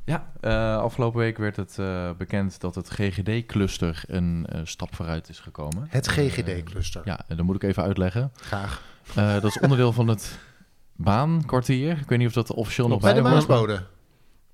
[0.06, 5.28] Ja, eh, afgelopen week werd het eh, bekend dat het GGD-cluster een eh, stap vooruit
[5.28, 5.86] is gekomen.
[5.88, 7.02] Het GGD-cluster.
[7.04, 8.32] ja, dat moet ik even uitleggen.
[8.34, 8.82] Graag.
[9.14, 10.38] Eh, dat is onderdeel van het
[10.96, 11.98] baankwartier.
[11.98, 13.48] Ik weet niet of dat officieel nog Bij de bij hoort.
[13.48, 13.82] Maasbode.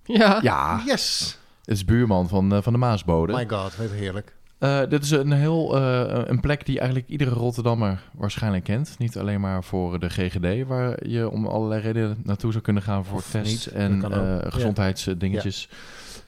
[0.04, 1.38] Ja, Ja, Yes!
[1.60, 3.32] het is buurman van, van de Maasbode.
[3.32, 4.36] My god, wat heerlijk.
[4.62, 8.94] Eh, dit is een heel eh, een plek die eigenlijk iedere Rotterdammer waarschijnlijk kent.
[8.98, 13.04] Niet alleen maar voor de GGD, waar je om allerlei redenen naartoe zou kunnen gaan
[13.04, 14.40] voor Of tests niet, en dat Ja.
[14.50, 15.68] gezondheidsdingetjes.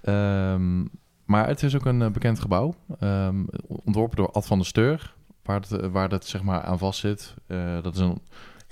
[0.03, 0.81] Ehm,
[1.25, 5.61] maar het is ook een bekend gebouw, ehm, ontworpen door Ad van der Steur, waar
[5.61, 7.35] het, eh, waar dat zeg maar aan vast zit.
[7.83, 8.21] Dat is een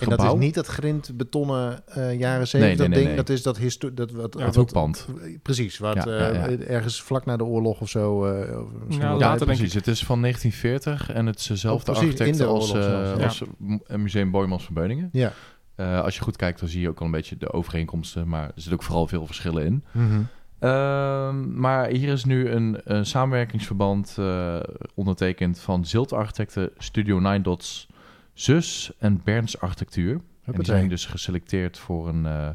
[0.02, 0.26] En gebouw.
[0.26, 3.06] dat is niet dat grind betonnen eh, jaren 70 nee, nee, ding.
[3.06, 3.16] nee.
[3.16, 5.06] Dat is dat histo dat wat, Ja, wat- het hoekpand.
[5.42, 6.46] Precies, wat Ja, ja, ja.
[6.48, 8.24] eh, ergens vlak na de oorlog of zo.
[8.24, 9.58] eh, Ja, later, denk.
[9.58, 13.42] Het is van 1940 en het is dezelfde Oh, precies, architect de als, eh, als
[13.58, 15.08] M- Museum Boijmans van Beuningen.
[15.12, 15.32] Ja.
[15.74, 18.44] Eh, als je goed kijkt, dan zie je ook al een beetje de overeenkomsten, maar
[18.44, 19.84] er zitten ook vooral veel verschillen in.
[19.92, 20.20] Mhm.
[20.58, 24.56] Ehm, maar hier is nu een, een samenwerkingsverband eh,
[24.94, 27.88] ondertekend van Zilt Architecten, Studio Nine Dots,
[28.32, 30.20] Zus en Berns Architectuur.
[30.44, 32.48] En die zijn dus geselecteerd voor een, eh,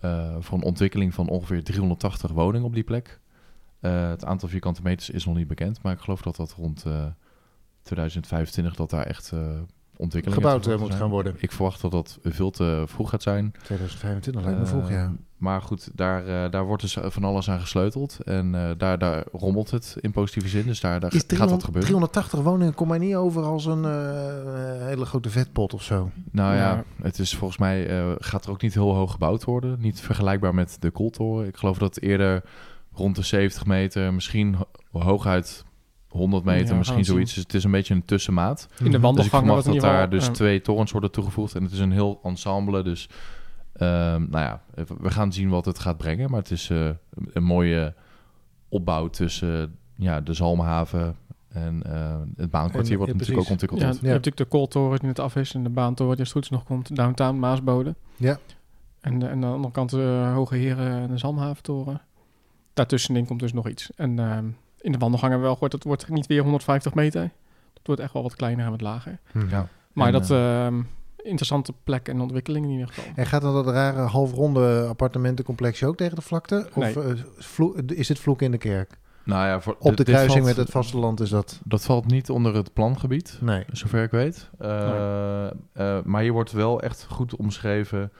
[0.00, 3.20] eh, voor een ontwikkeling van ongeveer 380 woningen op die plek.
[3.80, 6.84] Eh, het aantal vierkante meters is nog niet bekend, maar ik geloof dat dat rond
[6.84, 7.06] eh,
[7.82, 9.32] 2025 dat daar echt
[9.98, 10.98] Gebouwd eh, moet zijn.
[11.00, 11.34] gaan worden.
[11.38, 13.52] Ik verwacht dat dat veel te vroeg gaat zijn.
[13.62, 15.12] 2025 lijkt me vroeg, Eh, ja.
[15.36, 18.18] Maar goed, daar, eh, daar wordt dus van alles aan gesleuteld.
[18.24, 20.66] En eh, daar, daar rommelt het in positieve zin.
[20.66, 21.90] Dus daar, daar Is gaat 300 wat gebeuren.
[21.90, 26.10] 380 woningen, kom maar niet over als een eh, hele grote vetpot of zo.
[26.30, 26.84] Nou ja, Ja.
[27.02, 29.80] het is volgens mij eh, gaat er ook niet heel hoog gebouwd worden.
[29.80, 31.46] Niet vergelijkbaar met de Kooltoren.
[31.46, 32.42] Ik geloof dat eerder
[32.92, 35.64] rond de 70 meter, misschien ho- hooguit
[36.14, 37.34] 100 meter, Ja, misschien zoiets.
[37.34, 38.68] Dus het is een beetje een tussenmaat.
[38.78, 39.14] in de Mhm.
[39.14, 41.54] Dus ik dat daar dus eh, twee torens worden toegevoegd.
[41.54, 42.82] En het is een heel ensemble.
[42.82, 43.08] Dus
[43.72, 44.62] ehm, nou ja,
[45.00, 46.30] we gaan zien wat het gaat brengen.
[46.30, 46.88] Maar het is eh,
[47.32, 47.94] een mooie
[48.68, 51.16] opbouw tussen ja, de Zalmhaven
[51.48, 52.98] en eh, het baankwartier.
[52.98, 54.00] Wat ja, natuurlijk ook ontwikkeld ja, wordt.
[54.02, 56.36] je hebt natuurlijk de kooltoren die net af is en de baantoren die als het
[56.36, 56.96] goed is nog komt.
[56.96, 57.94] Downtown, Maasbode.
[58.16, 58.38] Ja.
[59.00, 62.00] En, de- en aan de andere kant de Hoge Heren en de Zalmhaventoren.
[62.74, 63.90] Daartussenin komt dus nog iets.
[63.96, 64.44] En ehm,
[64.84, 67.22] in de wandelgang hebben we wel gehoord, dat wordt niet weer 150 meter.
[67.72, 69.18] Dat wordt echt wel wat kleiner en wat lager.
[69.32, 69.48] Mhm.
[69.48, 69.68] Ja.
[69.92, 70.82] Maar En, dat ehm,
[71.16, 73.04] interessante plek en ontwikkeling in ieder geval.
[73.14, 76.66] En gaat dan dat rare halfronde appartementencomplexje ook tegen de vlakte?
[76.74, 77.04] Of Nee.
[77.04, 78.98] eh, vlo- is het vloek in de kerk?
[79.24, 81.60] nou ja, voor, Op de kruising valt- met het vasteland is dat...
[81.64, 83.38] Dat valt niet onder het plangebied.
[83.40, 83.64] Nee.
[83.72, 84.50] Zover ik weet.
[84.58, 85.52] Eh, eh,
[86.04, 88.12] maar hier wordt wel echt goed omschreven.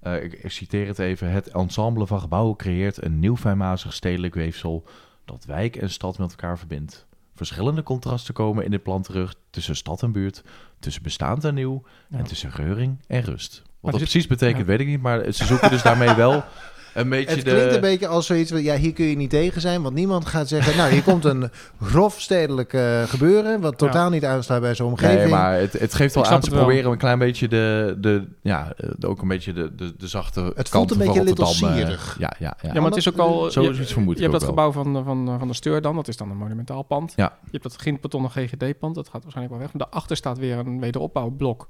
[0.00, 1.30] eh, ik, ik citeer het even.
[1.30, 4.84] Het ensemble van gebouwen creëert een nieuw fijnmazig stedelijk weefsel
[5.24, 7.06] dat wijk en stad met elkaar verbindt.
[7.34, 10.42] Verschillende contrasten komen in dit plan terug tussen stad en buurt,
[10.78, 12.18] tussen bestaand en nieuw Ja.
[12.18, 13.62] en tussen reuring en rust.
[13.80, 14.64] Wat dat zit- precies betekent, ja.
[14.64, 16.44] weet ik niet, maar ze zoeken dus daarmee wel
[16.94, 17.50] een beetje Het de...
[17.50, 20.26] klinkt een beetje als zoiets van, ja, hier kun je niet tegen zijn, want niemand
[20.26, 21.50] gaat zeggen, nou, hier komt een
[21.90, 25.18] grof stedelijk eh, gebeuren, wat totaal niet aansluit bij zo'n omgeving.
[25.20, 26.58] Nee, maar het, het geeft wel aan, ze het wel.
[26.64, 30.08] proberen een klein beetje de, de ja, eh, de- ook een beetje de, de, de
[30.08, 31.68] zachte voelt kanten een beetje Rotterdam.
[31.78, 31.88] eh.
[31.88, 32.56] Ja, ja, ja.
[32.62, 33.50] Ja, maar het is ook al...
[33.50, 34.50] Zo je- is iets vermoed Je hebt dat wel.
[34.50, 37.12] gebouw van, van, van de Steur dan, dat is dan een monumentaal pand.
[37.16, 37.32] Ja.
[37.44, 39.70] Je hebt dat grindbetonnen GGD-pand, dat gaat waarschijnlijk wel weg.
[39.80, 41.68] Daarachter staat weer een wederopbouwblok.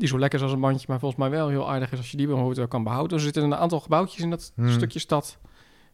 [0.00, 2.10] Die zo lekker is als een mandje, maar volgens mij wel heel aardig is als
[2.10, 3.08] je die bijvoorbeeld kan behouden.
[3.16, 4.70] Dus er zitten een aantal gebouwtjes in dat Hmm.
[4.70, 5.38] stukje stad.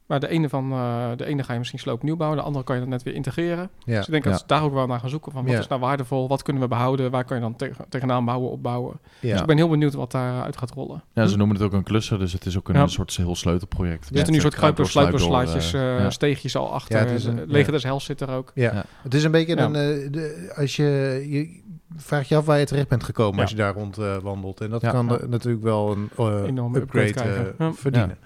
[0.06, 2.74] Maar de ene, van, eh, de ene ga je misschien sloopnieuw bouwen, de andere kan
[2.74, 3.70] je dan net weer integreren.
[3.84, 3.96] Ja.
[3.96, 4.30] Dus ik denk Ja.
[4.30, 5.32] dat ze daar ook wel naar gaan zoeken.
[5.32, 5.58] Van wat Ja.
[5.58, 9.00] is nou waardevol, wat kunnen we behouden, waar kan je dan tegen, tegenaan bouwen, opbouwen.
[9.20, 9.40] Dus Ja.
[9.40, 11.02] ik ben heel benieuwd wat daaruit gaat rollen.
[11.12, 12.80] Ja, ze noemen het ook een cluster, dus het is ook een, Ja.
[12.82, 14.00] een soort heel sleutelproject.
[14.08, 16.98] Er zitten nu een soort kruipers, sluiperslaatjes, uh, eh, steegjes al achter.
[16.98, 17.72] Ja, het is een- De Leger ja.
[17.72, 18.52] des Hels zit er ook.
[18.54, 18.72] Ja.
[18.74, 18.84] Ja.
[19.02, 19.64] het is een beetje Ja.
[19.64, 20.84] een, eh, de, als je,
[21.28, 21.64] je
[21.96, 23.40] vraagt je af waar je terecht bent gekomen Ja.
[23.42, 24.61] als je daar rond eh, wandelt.
[24.61, 24.90] En dat Ja.
[24.90, 25.26] kan Ja.
[25.26, 27.72] natuurlijk wel een eh, Enorme upgrade, eh, Ja.
[27.72, 28.18] verdienen.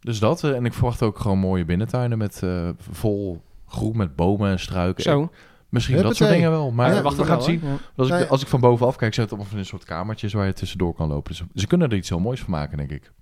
[0.00, 4.50] Dus dat, en ik verwacht ook gewoon mooie binnentuinen met eh, vol groen met bomen
[4.50, 5.02] en struiken.
[5.02, 5.30] Zo.
[5.68, 7.60] Misschien dat soort dingen wel, maar Ja, we wacht gaan het zien.
[7.62, 7.76] Ja.
[7.96, 10.46] Als ik, als ik van bovenaf kijk, zijn het allemaal van een soort kamertjes waar
[10.46, 11.30] je tussendoor kan lopen.
[11.32, 13.12] Dus ze kunnen er iets heel moois van maken, denk ik.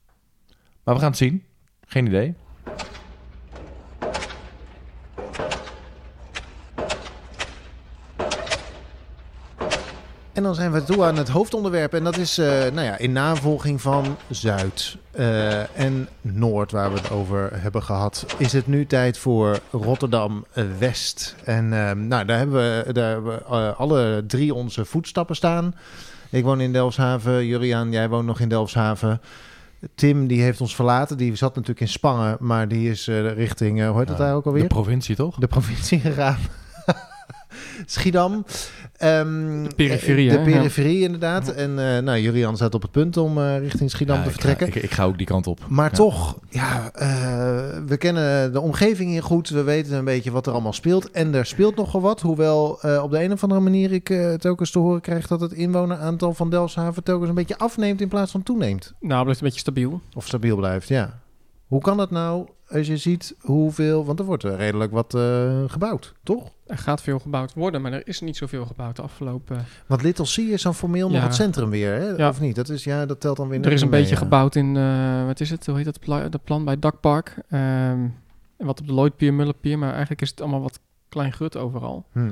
[0.84, 1.44] Maar we gaan het zien.
[1.86, 2.34] Geen idee.
[10.32, 11.94] En dan zijn we toe aan het hoofdonderwerp.
[11.94, 16.98] En dat is eh, nou ja, in navolging van Zuid eh, en Noord, waar we
[16.98, 18.26] het over hebben gehad.
[18.36, 21.34] Is het nu tijd voor Rotterdam eh, West?
[21.44, 25.74] En eh, nou, daar hebben we, daar hebben we alle drie onze voetstappen staan.
[26.30, 27.46] Ik woon in Delfshaven.
[27.46, 29.20] Juriaan, jij woont nog in Delfshaven.
[29.94, 31.16] Tim, die heeft ons verlaten.
[31.16, 34.62] Die zat natuurlijk in Spangen, maar die is richting, hoe heet dat daar ook alweer?
[34.62, 35.36] De provincie, toch?
[35.36, 36.38] de provincie gegaan.
[37.86, 38.44] Schiedam.
[38.96, 40.42] Ehm, De periferie, De hè?
[40.44, 41.48] periferie, inderdaad.
[41.48, 44.34] En uh, nou, Julian staat op het punt om uh, richting Schiedam Ja, te ik
[44.34, 44.76] ga- vertrekken.
[44.76, 45.60] Ik, ik, ga ook die kant op.
[45.68, 45.96] maar Ja.
[45.96, 47.02] toch, ja, uh,
[47.86, 49.48] we kennen de omgeving hier goed.
[49.48, 51.10] We weten een beetje wat er allemaal speelt.
[51.10, 52.20] En er speelt nogal wat.
[52.20, 55.40] Hoewel uh, op de een of andere manier ik uh, telkens te horen krijg dat
[55.40, 58.92] het inwoneraantal van Delfshaven telkens een beetje afneemt in plaats van toeneemt.
[59.00, 60.00] Nou, blijft een beetje stabiel.
[60.14, 61.18] Of stabiel blijft, ja.
[61.66, 64.04] Hoe kan dat nou als je ziet hoeveel...
[64.04, 66.50] Want er wordt redelijk wat uh, gebouwd, toch?
[66.66, 69.64] Er gaat veel gebouwd worden, maar er is niet zoveel gebouwd de afgelopen...
[69.86, 71.14] Want Little C is dan formeel Ja.
[71.14, 72.08] nog het centrum weer, hè?
[72.08, 72.28] Ja.
[72.28, 72.54] Of niet?
[72.56, 74.20] Dat, is, ja, dat telt dan weer Er is een mee, beetje ja.
[74.20, 77.34] gebouwd in, eh, wat is het, hoe heet dat pla- de plan bij Dakpark.
[77.48, 77.60] Ehm,
[78.56, 82.04] en wat op de Lloydpier, Mullerpier, maar eigenlijk is het allemaal wat klein grut overal.
[82.12, 82.30] Hm.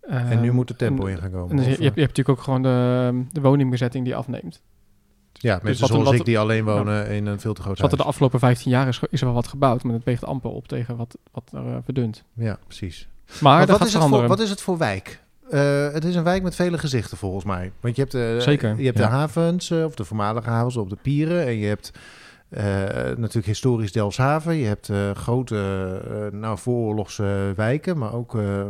[0.00, 1.50] En nu Ehm, moet er tempo in gaan komen.
[1.50, 4.16] En dus je, of, je, hebt, je hebt natuurlijk ook gewoon de, de woningbezetting die
[4.16, 4.62] afneemt.
[5.40, 7.72] Ja, mensen wat er- zoals wat- ik die alleen wonen in een veel te groot
[7.72, 10.04] Dus wat er de afgelopen 15 jaar is, is er wel wat gebouwd, maar het
[10.04, 12.24] weegt amper op tegen wat, wat er eh, verdunt.
[12.32, 13.08] Ja, precies.
[13.40, 15.22] Maar, wat, gaat is het voor, wat is het voor wijk?
[15.50, 17.72] Eh, het is een wijk met vele gezichten volgens mij.
[17.80, 19.04] Want je hebt, de, Zeker, je hebt ja.
[19.06, 21.46] de havens, eh, of de voormalige havens op de pieren.
[21.46, 21.92] En je hebt
[22.48, 22.64] eh,
[23.16, 24.54] natuurlijk historisch Delfshaven.
[24.54, 25.56] Je hebt eh, grote,
[26.32, 27.98] eh, nou, vooroorlogse wijken.
[27.98, 28.62] Maar ook eh,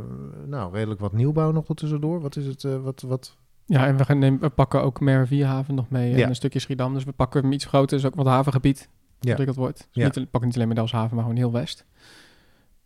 [0.46, 2.20] nou, redelijk wat nieuwbouw nog tussendoor.
[2.20, 2.64] Wat is het?
[2.64, 6.22] eh, wat, wat, Ja, en we, gaan nemen, we pakken ook Merwierhaven nog mee Ja.
[6.22, 6.94] en een stukje Schiedam.
[6.94, 8.88] Dus we pakken hem iets groter, dus ook wat havengebied.
[9.20, 9.28] Ja.
[9.28, 9.78] Ontwikkeld wordt.
[9.78, 10.04] Dus Ja.
[10.04, 11.84] niet, we pakken niet alleen maar Delfshaven, maar gewoon heel West.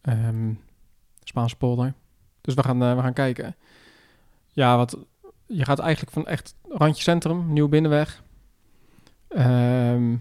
[0.00, 0.52] Ehm
[1.22, 1.94] Spaanse polder.
[2.40, 3.56] Dus we gaan, eh, we gaan kijken.
[4.48, 4.98] Ja, wat,
[5.46, 8.22] je gaat eigenlijk van echt randje centrum, nieuw binnenweg.
[9.28, 10.16] Ehm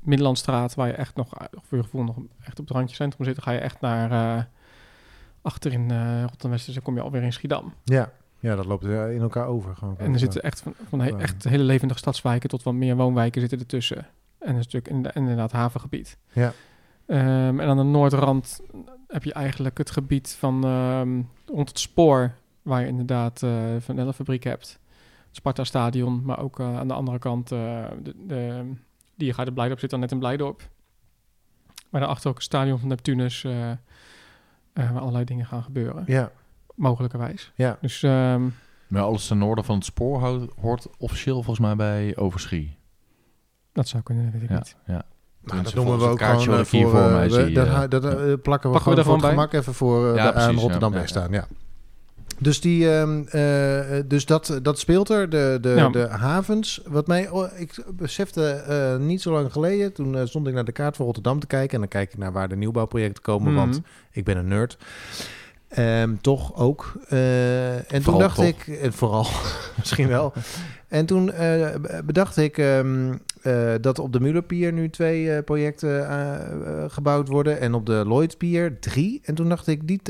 [0.00, 3.34] Middellandstraat, waar je echt nog, voor je gevoel nog echt op het randje centrum zit.
[3.34, 4.44] Dan ga je echt naar eh
[5.42, 7.74] achter in eh Rotterdam West, dus dan kom je alweer in Schiedam.
[7.84, 8.12] ja.
[8.44, 9.76] Ja, dat loopt eh, in elkaar over.
[9.76, 9.98] Gewoon.
[9.98, 13.40] En er zitten echt, van, van he- echt hele levendige stadswijken tot wat meer woonwijken
[13.40, 14.06] zitten ertussen.
[14.38, 16.18] En een stuk in inderdaad havengebied.
[16.32, 16.52] Ja.
[17.06, 18.60] Ehm, en aan de noordrand
[19.08, 23.98] heb je eigenlijk het gebied van ehm, rond het spoor, waar je inderdaad eh Van
[23.98, 24.78] Elle fabriek hebt.
[25.26, 28.70] Het Sparta Stadion, maar ook eh, aan de andere kant, eh de, de,
[29.14, 30.68] die gaat in Blijdorp zit dan net in Blijdorp.
[31.90, 33.76] Maar daarachter ook het stadion van Neptunus, eh, eh,
[34.72, 36.30] waar allerlei dingen gaan gebeuren, Ja,
[36.74, 37.52] mogelijkerwijs.
[37.54, 37.78] ja.
[37.80, 38.42] Dus ehm,
[38.86, 42.76] Maar alles ten noorden van het spoor houdt, hoort officieel volgens mij bij Overschie.
[43.72, 44.76] dat zou kunnen, weet ik Ja, niet.
[44.86, 45.02] ja.
[45.44, 46.98] Nou, dat noemen we ook gewoon eh, kaartje voor...
[47.00, 47.80] eh, mij we- zie, dat, eh.
[47.88, 50.54] dat, plakken we we gewoon er voor het gemak even voor eh, Ja, de, aan
[50.58, 51.30] Rotterdam ja, ja, staan.
[51.32, 51.46] Ja.
[52.38, 55.30] Dus, die, ehm, eh, dus dat, dat speelt er.
[55.30, 55.88] De, de, Ja.
[55.88, 56.80] de havens.
[56.86, 59.92] Wat mij, oh, ik besefte eh, niet zo lang geleden.
[59.92, 61.72] Toen stond ik naar de kaart van Rotterdam te kijken.
[61.74, 63.52] En dan kijk ik naar waar de nieuwbouwprojecten komen.
[63.52, 63.60] Mhm.
[63.60, 64.76] Want ik ben een nerd.
[65.68, 66.92] Ehm, toch ook.
[67.08, 68.44] Eh, en toen dacht toch.
[68.44, 69.26] ik, en vooral
[69.78, 70.32] misschien wel.
[70.88, 71.74] En toen eh,
[72.04, 76.06] bedacht ik ehm, eh, dat op de Mullerpier nu twee projecten
[76.90, 77.60] gebouwd worden.
[77.60, 79.20] En op de Lloydpier drie.
[79.24, 80.00] En toen dacht ik, die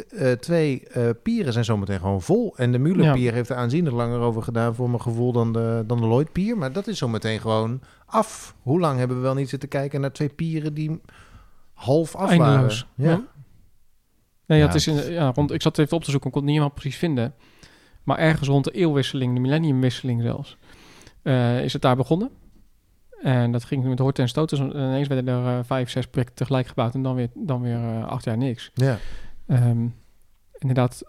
[0.41, 0.83] twee
[1.23, 2.57] pieren zijn zometeen gewoon vol.
[2.57, 6.01] En de Mullerpier heeft er aanzienlijk langer over gedaan voor mijn gevoel dan de, dan
[6.01, 6.59] de Lloydpier.
[6.59, 8.55] Maar dat is zometeen gewoon af.
[8.63, 11.01] Hoe lang hebben we wel niet zitten kijken naar twee pieren die
[11.75, 12.87] half af Eindeloos.
[12.97, 13.19] waren?
[13.19, 13.34] Ja.
[14.47, 16.35] Nee, ja, Ja, het is in, ja, rond, ik zat even op te zoeken, ik
[16.35, 17.35] kon het niet helemaal precies vinden.
[18.03, 20.57] Maar ergens rond de eeuwwisseling, de millenniumwisseling zelfs,
[21.23, 22.31] eh, is het daar begonnen.
[23.23, 24.59] En dat ging met horten en stoten.
[24.59, 27.77] Dus ineens werden er eh, vijf, zes projecten tegelijk gebouwd en dan weer, dan weer
[27.77, 28.71] eh, acht jaar niks.
[28.75, 28.99] Ja.
[29.47, 29.87] Ehm,
[30.59, 31.03] inderdaad,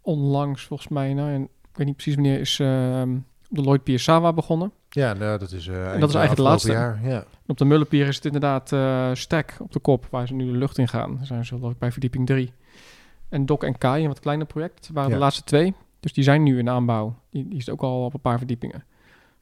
[0.00, 3.16] onlangs volgens mij, nou, en ik weet niet precies wanneer, is ehm,
[3.48, 4.72] de Lloyd Pier Sawa begonnen.
[4.90, 6.72] Ja, nou, dat is, eind dat is eigenlijk afgelopen laatste.
[6.72, 7.00] Jaar.
[7.02, 7.18] Ja.
[7.18, 10.44] En op de Mullenpier is het inderdaad eh stek op de kop, waar ze nu
[10.52, 11.16] de lucht in gaan.
[11.16, 12.52] Daar zijn ze geloof ik bij verdieping 3.
[13.28, 15.14] En Dok en Kai, een wat kleiner project, waren Ja.
[15.16, 15.74] de laatste twee.
[16.00, 17.14] Dus die zijn nu in aanbouw.
[17.30, 18.84] Die, die is ook al op een paar verdiepingen.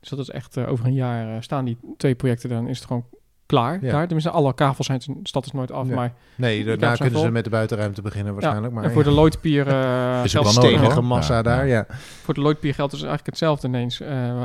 [0.01, 2.79] Dus dat is echt eh, over een jaar eh, staan die twee projecten, dan is
[2.79, 3.05] het gewoon
[3.46, 3.85] klaar.
[3.85, 3.90] Ja.
[3.92, 4.03] Daar.
[4.05, 5.94] Tenminste, alle kavels zijn, de stad is nooit af, Ja.
[5.94, 8.68] maar Nee, daarna kunnen ze met de buitenruimte beginnen waarschijnlijk.
[8.68, 11.05] Ja, maar en voor de Lloydpier eh Is geldt- stenige hoor.
[11.05, 11.87] massa Ja, daar, ja.
[12.22, 14.01] voor de Lloydpier geldt dus eigenlijk hetzelfde ineens.
[14.01, 14.44] Eh,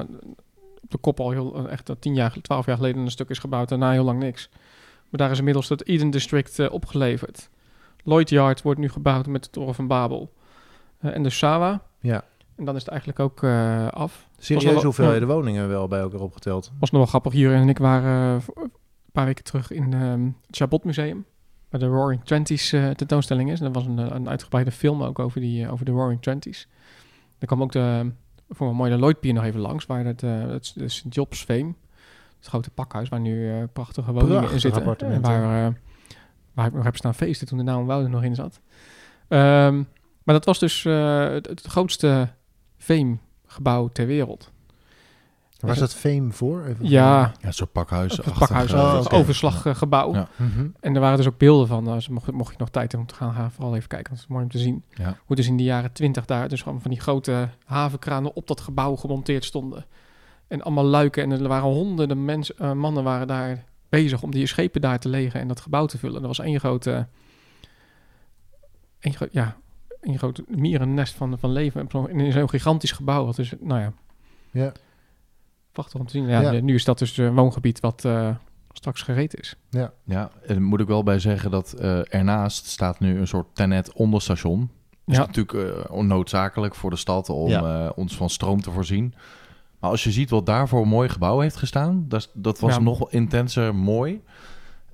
[0.83, 3.69] op de kop al heel, echt tien jaar, twaalf jaar geleden een stuk is gebouwd.
[3.69, 4.49] Daarna heel lang niks.
[5.09, 7.49] Maar daar is inmiddels het Eden District opgeleverd.
[8.03, 10.33] Lloyd Yard wordt nu gebouwd met de Toren van Babel.
[10.99, 11.81] Eh, en de Sawa.
[11.99, 12.23] Ja.
[12.55, 14.27] En dan is het eigenlijk ook eh, af.
[14.37, 15.33] Serieus hoeveelheden ja.
[15.33, 16.71] woningen wel bij elkaar opgeteld.
[16.79, 17.33] Was nog wel grappig.
[17.33, 18.67] Hier en ik waren eh, v-
[19.11, 21.25] paar weken terug in ehm, het Chabot Museum.
[21.69, 23.59] Waar de Roaring Twenties tentoonstelling is.
[23.59, 26.67] En er was een, een uitgebreide film ook over, die, over de Roaring Twenties.
[27.37, 28.11] Daar kwam ook de,
[28.49, 29.85] voor een mooie Lloyd nog even langs.
[29.85, 31.05] Waar het, het, St.
[31.09, 31.73] Jobs Fame,
[32.37, 34.97] het grote pakhuis waar nu prachtige woningen in zitten.
[34.97, 35.81] En waar,
[36.53, 38.59] waar ik nog heb staan feesten toen de naam Wouden nog in zat.
[39.27, 39.75] Ehm,
[40.23, 42.29] maar dat was dus eh, het, het grootste
[42.77, 44.51] Fame-gebouw ter wereld.
[45.59, 46.63] Was dat Fame voor?
[46.65, 48.17] Even Ja, Ja, een soort pakhuis.
[48.17, 50.13] het pakhuis, Oh, overslaggebouw.
[50.13, 50.27] Ja.
[50.35, 50.67] Mhm.
[50.79, 51.83] En er waren dus ook beelden van.
[51.85, 54.07] Dus mocht, mocht je nog tijd hebben om te gaan, ga vooral even kijken.
[54.09, 54.83] Want het is mooi om te zien.
[54.89, 55.17] Ja.
[55.25, 58.61] Hoe dus in de jaren twintig daar dus gewoon van die grote havenkranen op dat
[58.61, 59.85] gebouw gemonteerd stonden.
[60.47, 61.23] En allemaal luiken.
[61.23, 65.09] En er waren honderden mens, eh, mannen waren daar bezig om die schepen daar te
[65.09, 66.21] legen en dat gebouw te vullen.
[66.21, 67.07] Er was één grote,
[68.99, 69.57] één gro- ja,
[70.01, 71.87] één grote mierennest van, van leven.
[71.89, 73.25] En in zo'n gigantisch gebouw.
[73.25, 73.93] Wat dus, nou ja,
[74.51, 74.71] Ja.
[75.71, 76.27] prachtig om te zien.
[76.27, 76.51] Ja, Ja.
[76.61, 78.35] Nu is dat dus een woongebied wat eh,
[78.71, 79.55] straks gereed is.
[79.69, 83.47] Ja, en daar moet ik wel bij zeggen dat eh, ernaast staat nu een soort
[83.55, 84.59] tenet onderstation.
[84.59, 85.25] Dat is Ja.
[85.25, 87.85] natuurlijk eh, onnoodzakelijk voor de stad om Ja.
[87.85, 89.13] eh, ons van stroom te voorzien.
[89.81, 92.81] Maar als je ziet wat daarvoor een mooi gebouw heeft gestaan, dat, dat was Ja.
[92.81, 94.21] nog wel intenser mooi.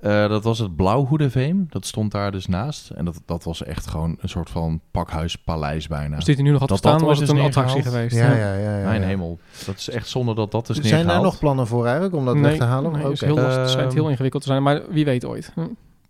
[0.00, 1.66] Eh, dat was het Blauwhoedeveem.
[1.70, 2.90] Dat stond daar dus naast.
[2.90, 6.16] En dat, dat was echt gewoon een soort van pakhuis-paleis bijna.
[6.16, 8.16] Als dit er nu nog had Dat gestaan, dat was het een attractie geweest.
[8.16, 8.78] Ja, ja, ja.
[8.78, 9.06] ja, Mijn ja.
[9.06, 9.38] hemel.
[9.66, 12.34] Dat is echt zonde dat dat is Zijn daar nog plannen voor eigenlijk om dat
[12.34, 12.92] nee, weg te halen?
[12.92, 13.12] nee, Oké.
[13.12, 13.60] is heel lastig.
[13.60, 15.50] Het schijnt Ehm, heel ingewikkeld te zijn, maar wie weet ooit.
[15.54, 15.60] Hm.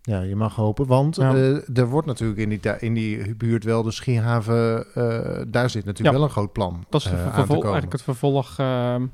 [0.08, 1.34] Ja, je mag hopen, want Ja.
[1.34, 5.84] eh, er wordt natuurlijk in die, in die buurt wel de skihaven, eh, daar zit
[5.84, 6.20] natuurlijk Ja.
[6.20, 7.70] wel een groot plan Dat is de eh, ver- aan te vervol- komen.
[7.72, 8.58] eigenlijk het vervolg.
[8.58, 9.06] ehm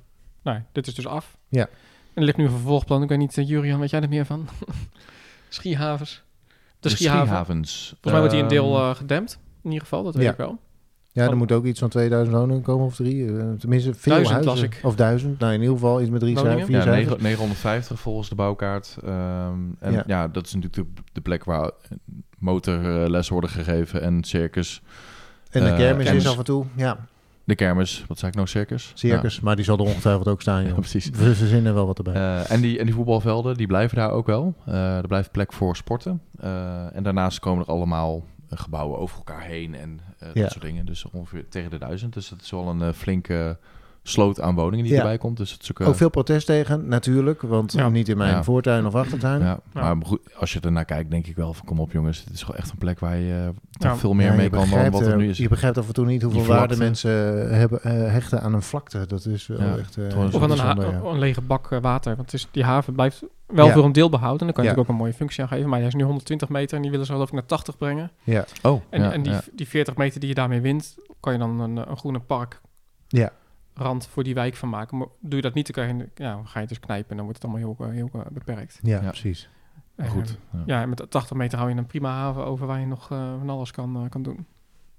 [0.42, 1.37] nou, dit is dus af.
[1.48, 1.62] Ja.
[1.62, 1.68] En
[2.14, 3.02] er ligt nu een vervolgplan.
[3.02, 4.48] Ik weet niet, uh, Jurian, weet jij er meer van?
[5.48, 6.22] Skihavens.
[6.46, 7.26] De, De skihaven.
[7.26, 7.87] skihavens.
[7.88, 9.38] Volgens mij wordt die een deel Ehm, eh, gedempt.
[9.62, 10.30] In ieder geval, dat weet Ja.
[10.30, 10.59] ik wel.
[11.14, 13.27] Ja, er moet ook iets van 2000 woningen komen of drie.
[13.27, 14.44] eh, tenminste, veel Duizend huizen.
[14.55, 14.81] las ik.
[14.83, 15.38] Of duizend.
[15.38, 16.57] Nou, in ieder geval iets met drie Woningen?
[16.59, 17.22] cijfers, vier Ja, cijfers.
[17.22, 18.96] 9, 950 volgens de bouwkaart.
[19.05, 20.05] Ehm, en Ja.
[20.07, 20.29] ja.
[20.29, 21.70] dat is natuurlijk de, de plek waar
[22.38, 24.83] motorles worden gegeven en circus.
[25.50, 26.24] En de Eh, kermis kermis.
[26.24, 26.64] is af en toe.
[26.77, 26.98] Ja,
[27.44, 28.92] De kermis, wat zei ik nou, circus?
[28.94, 29.40] circus.
[29.40, 30.79] Maar die zal er ongetwijfeld ook staan, Ja, joh.
[30.79, 31.11] precies.
[31.11, 32.14] We verzinnen wel wat erbij.
[32.14, 34.55] Eh, en, die, en die voetbalvelden, die blijven daar ook wel.
[34.66, 36.20] Eh, er blijft plek voor sporten.
[36.40, 40.42] Eh, en daarnaast komen er allemaal eh, gebouwen over elkaar heen en eh, Ja.
[40.42, 40.87] dat soort dingen.
[40.87, 42.12] Dus ongeveer tegen de duizend.
[42.12, 43.59] Dus dat is wel een eh, flinke
[44.06, 44.98] sloot aan woningen die Ja.
[44.98, 45.36] erbij komt.
[45.36, 47.42] Dus het is ook, eh, ook veel protest tegen, natuurlijk.
[47.42, 47.88] Want Ja.
[47.88, 48.42] niet in mijn Ja.
[48.44, 49.40] voortuin of achtertuin.
[49.40, 49.94] Ja, Ja.
[49.94, 52.46] maar goed, als je ernaar kijkt, denk ik wel van kom op jongens, het is
[52.46, 53.96] wel echt een plek waar je eh, toch Ja.
[53.96, 55.38] veel meer Ja, mee kan dan wat er eh, nu is.
[55.38, 57.10] Je begrijpt af en toe niet hoeveel waarde mensen
[57.56, 59.06] hebben, eh, hechten aan een vlakte.
[59.06, 59.96] Dat is wel Ja, echt...
[59.96, 62.16] eh, Of aan een, een lege bak water.
[62.16, 63.72] Want het is, die haven blijft wel Ja.
[63.72, 64.40] voor een deel behouden.
[64.40, 64.76] En dan kan je Ja.
[64.76, 65.68] natuurlijk ook een mooie functie aan geven.
[65.68, 68.10] Maar hij is nu 120 meter en die willen ze geloof ik naar 80 brengen.
[68.22, 69.40] Ja, Oh, En, ja, en die, ja.
[69.52, 72.60] die 40 meter die je daarmee wint, kan je dan een, een groene park
[73.08, 73.30] ja.
[73.74, 74.98] Rand voor die wijk van maken.
[74.98, 77.10] Maar doe je dat niet, dan, krijg je, ja, dan ga je het dus knijpen
[77.10, 78.78] en dan wordt het allemaal heel, eh, heel eh, beperkt.
[78.82, 79.08] ja, Ja.
[79.08, 79.48] precies.
[79.96, 80.38] En, goed.
[80.52, 80.62] Ja.
[80.66, 83.34] Ja, en met 80 meter hou je een prima haven over waar je nog eh,
[83.38, 84.46] van alles kan, eh, kan doen.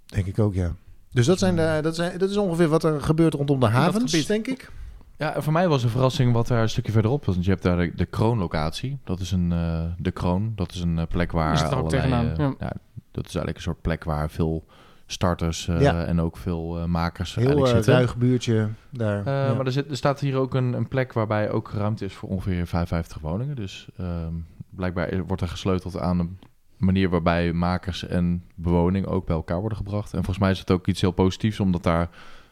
[0.05, 0.71] Denk ik ook, ja.
[1.11, 4.25] Dus dat, zijn de, dat, zijn, dat is ongeveer wat er gebeurt rondom de havens,
[4.25, 4.71] denk ik.
[5.17, 7.33] Ja, voor mij was een verrassing wat daar een stukje verderop was.
[7.33, 8.97] Want je hebt daar de, de kroonlocatie.
[9.03, 10.51] Dat is een, eh, de kroon.
[10.55, 12.27] Dat is een eh, plek waar er ook allerlei...
[12.27, 12.73] eh, ja,
[13.11, 14.65] dat is eigenlijk een soort plek waar veel
[15.05, 16.05] starters eh, Ja.
[16.05, 17.93] en ook veel eh, makers Heel eh, zitten.
[17.93, 19.17] ruig buurtje daar.
[19.25, 19.53] Ja.
[19.53, 22.29] Maar er, zit, er staat hier ook een, een plek waarbij ook ruimte is voor
[22.29, 23.55] ongeveer 55 woningen.
[23.55, 24.33] Dus ehm,
[24.69, 26.39] blijkbaar wordt er gesleuteld aan een
[26.77, 30.05] manier waarbij makers en bewoning ook bij elkaar worden gebracht.
[30.13, 32.09] En volgens mij is het ook iets heel positiefs, omdat daar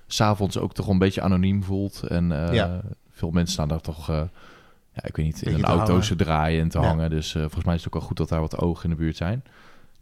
[0.07, 2.03] s'avonds ook toch een beetje anoniem voelt.
[2.03, 2.81] En Ja.
[3.11, 6.69] veel mensen staan daar toch, ja, ik weet niet, in een auto's te draaien en
[6.69, 7.09] te hangen.
[7.09, 9.17] Dus volgens mij is het ook wel goed dat daar wat ogen in de buurt
[9.17, 9.43] zijn.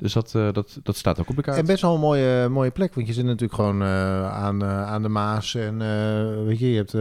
[0.01, 1.57] Dus dat, eh, dat, dat staat ook op de kaart.
[1.57, 4.83] En best wel een mooie, mooie plek, want je zit natuurlijk gewoon eh, aan, eh,
[4.91, 5.55] aan de Maas.
[5.55, 6.91] En eh, weet je, je hebt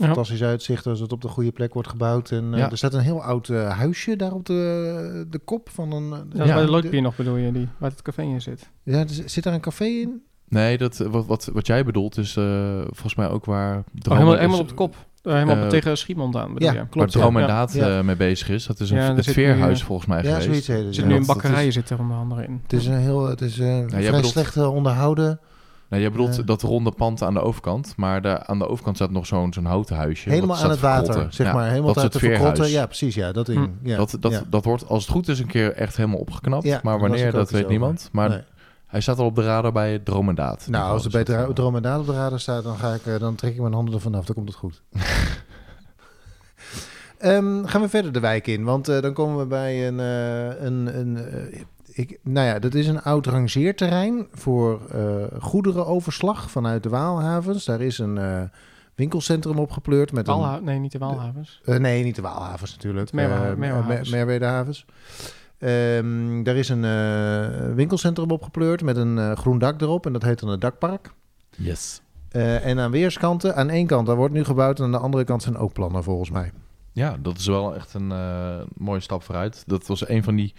[0.00, 2.30] fantastisch uitzicht als het op de goede plek wordt gebouwd.
[2.30, 2.70] En eh, Ja.
[2.70, 6.10] er staat een heel oud eh, huisje daar op de, de kop van een...
[6.10, 8.70] Dat ja, is bij de Lloydpier nog bedoel je, die, waar het café in zit.
[8.82, 10.22] Ja, er zit daar een café in?
[10.48, 13.76] Nee, dat, wat, wat, wat jij bedoelt is eh, volgens mij ook waar...
[13.76, 14.94] Oh, helemaal, helemaal op de kop.
[15.32, 16.78] Helemaal eh, tegen Schiemond aan bedoel Ja, je.
[16.88, 17.14] klopt.
[17.14, 17.42] waar Droom ja.
[17.42, 17.98] en Daad Ja.
[17.98, 18.66] eh, mee bezig is.
[18.66, 20.44] Dat is een, Ja, het nu, veerhuis volgens mij Ja, geweest.
[20.46, 20.86] zoiets heet het.
[20.86, 22.60] Er zit nu een bakkerij zit er onder andere in.
[22.62, 25.40] Het is een heel, het is eh, vrij bedoelt- slecht onderhouden.
[25.88, 27.92] Nou, jij bedoelt dat ronde pand aan de overkant.
[27.96, 30.28] Maar daar, aan de overkant staat nog zo'n zo'n houten huisje.
[30.28, 31.68] helemaal wat aan het water, zeg Ja, maar.
[31.68, 32.54] Helemaal dat uit het te verkrotten.
[32.56, 32.72] veerhuis.
[32.72, 33.14] Ja, precies.
[33.14, 33.70] Ja, dat ding.
[33.82, 33.96] Ja.
[33.96, 34.42] Dat, dat, ja.
[34.48, 36.64] dat wordt als het goed is een keer echt helemaal opgeknapt.
[36.64, 38.08] Ja, maar wanneer, dat weet niemand.
[38.12, 38.44] Maar.
[38.94, 40.66] Hij staat al op de radar bij Droom en Daad.
[40.68, 43.34] Nou, als er beter eh, dromendaal op de radar staat, dan, ga ik, eh, dan
[43.34, 44.24] trek ik mijn handen ervan af.
[44.24, 44.82] Dan komt het goed.
[47.18, 50.00] Ehm, gaan we verder de wijk in, want eh, dan komen we bij een...
[50.00, 51.18] eh, een, een
[51.92, 57.64] ik, nou ja, dat is een oud rangeerterrein voor eh, goederenoverslag vanuit de Waalhavens.
[57.64, 58.42] Daar is een eh,
[58.94, 60.12] winkelcentrum opgepleurd.
[60.12, 61.60] Met een, nee, niet de Walhavens.
[61.64, 63.04] Eh, nee, niet de Waalhavens natuurlijk.
[63.06, 63.56] Het Merwe- Eh,
[65.64, 66.32] Merwedehavens.
[66.34, 70.06] Ehm, daar is een eh, winkelcentrum opgepleurd met een eh, groen dak erop.
[70.06, 71.12] En dat heet dan het dakpark.
[71.56, 72.00] Yes.
[72.28, 74.78] Eh, en aan weerskanten, aan één kant, daar wordt nu gebouwd.
[74.78, 76.52] En aan de andere kant zijn ook plannen volgens mij.
[76.92, 78.12] Ja, dat is wel echt een
[78.76, 79.62] mooie stap vooruit.
[79.66, 80.54] Dat was een van die...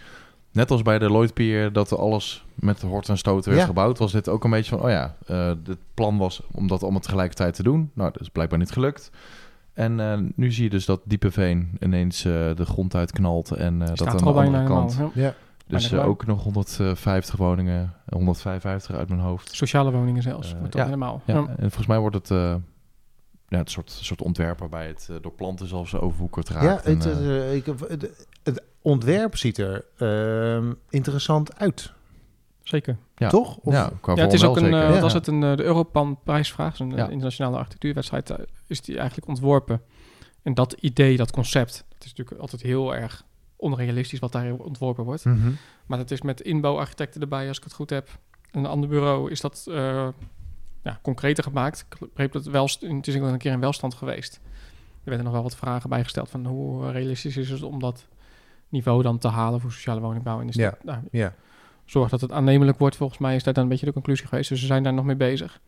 [0.52, 3.64] Net als bij de Lloyd Pier, dat alles met hort en stoot werd Ja.
[3.64, 5.16] gebouwd, was dit ook een beetje van, oh ja,
[5.64, 7.90] het plan was om dat allemaal tegelijkertijd te doen.
[7.94, 9.10] Nou, dat is blijkbaar niet gelukt.
[9.76, 13.88] En eh, nu zie je dus dat Diepeveen ineens eh, de grond uitknalt en eh,
[13.88, 14.96] dat Staat aan er de al bijna andere kant.
[15.14, 15.22] ja.
[15.22, 15.34] Ja,
[15.66, 19.54] Dus eh, ook nog 150 woningen, 155 uit mijn hoofd.
[19.54, 20.54] Sociale woningen zelfs.
[20.58, 20.84] Wordt ja.
[20.84, 21.22] helemaal.
[21.24, 21.40] Ja, Ja.
[21.48, 22.54] en volgens mij wordt het eh,
[23.48, 26.64] ja, het soort, soort ontwerp waarbij het door planten zelfs overwoekerd raakt.
[26.64, 31.92] ja en, het, ik, het, het ontwerp ziet er ehm, interessant uit.
[32.68, 32.96] Zeker.
[33.16, 33.28] Ja.
[33.28, 33.56] Toch?
[33.56, 34.94] Of- ja, qua Ja, het is ook een, zeker.
[34.94, 37.08] eh, was het, een, eh, de Europan prijsvraag, een eh, Ja.
[37.08, 38.34] internationale architectuurwedstrijd,
[38.66, 39.80] is die eigenlijk ontworpen.
[40.42, 43.24] En dat idee, dat concept, dat is natuurlijk altijd heel erg
[43.56, 45.24] onrealistisch wat daar ontworpen wordt.
[45.24, 45.50] Mhm.
[45.86, 48.08] Maar dat is met inbouwarchitecten erbij, als ik het goed heb.
[48.50, 50.08] En een ander bureau is dat eh,
[50.82, 51.86] ja, concreter gemaakt.
[51.90, 54.34] Ik begreep dat het, wel, het is een keer in welstand geweest.
[54.34, 58.06] Er werden nog wel wat vragen bijgesteld van hoe realistisch is het om dat
[58.68, 60.84] niveau dan te halen voor sociale woningbouw in de stad.
[60.84, 61.34] Nou, Ja.
[61.86, 62.96] Zorg dat het aannemelijk wordt.
[62.96, 64.48] Volgens mij is dat dan een beetje de conclusie geweest.
[64.48, 65.60] Dus ze zijn daar nog mee bezig.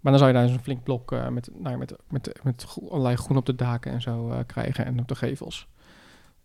[0.00, 2.64] Maar dan zou je daar dus een flink blok eh, met, nou, met, met, met
[2.68, 5.68] gro- allerlei groen op de daken en zo eh, krijgen en op de gevels.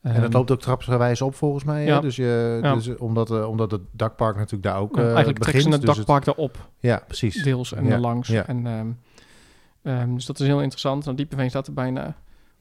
[0.01, 1.81] En dat Ehm, loopt ook trapsgewijs op volgens mij.
[1.83, 1.87] hè?
[1.89, 1.99] Ja.
[1.99, 2.73] Dus, je, Ja.
[2.73, 5.63] dus omdat, eh, omdat het dakpark natuurlijk daar ook eigenlijk begint.
[5.63, 6.69] ze het dus dakpark daarop.
[6.79, 7.43] ja, precies.
[7.43, 8.27] deels en Ja, langs.
[8.27, 8.47] ja.
[8.47, 8.87] En, ehm,
[9.81, 11.03] ehm, dus dat is heel interessant.
[11.05, 12.15] Nou, Diepeveen staat er bijna.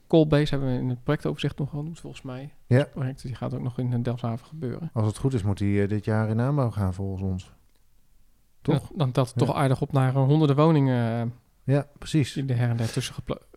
[0.07, 2.53] Coalbase hebben we in het projectoverzicht nog genoemd, volgens mij.
[2.67, 2.77] Ja.
[2.77, 4.89] Dat project die gaat ook nog in Delfshaven gebeuren.
[4.93, 7.53] Als het goed is, moet hij eh, dit jaar in aanbouw gaan volgens ons.
[8.61, 8.91] Toch?
[8.95, 9.23] Dan het Ja.
[9.45, 12.33] toch aardig op naar eh, honderden woningen eh, Ja, precies.
[12.33, 13.15] die er her en der tussen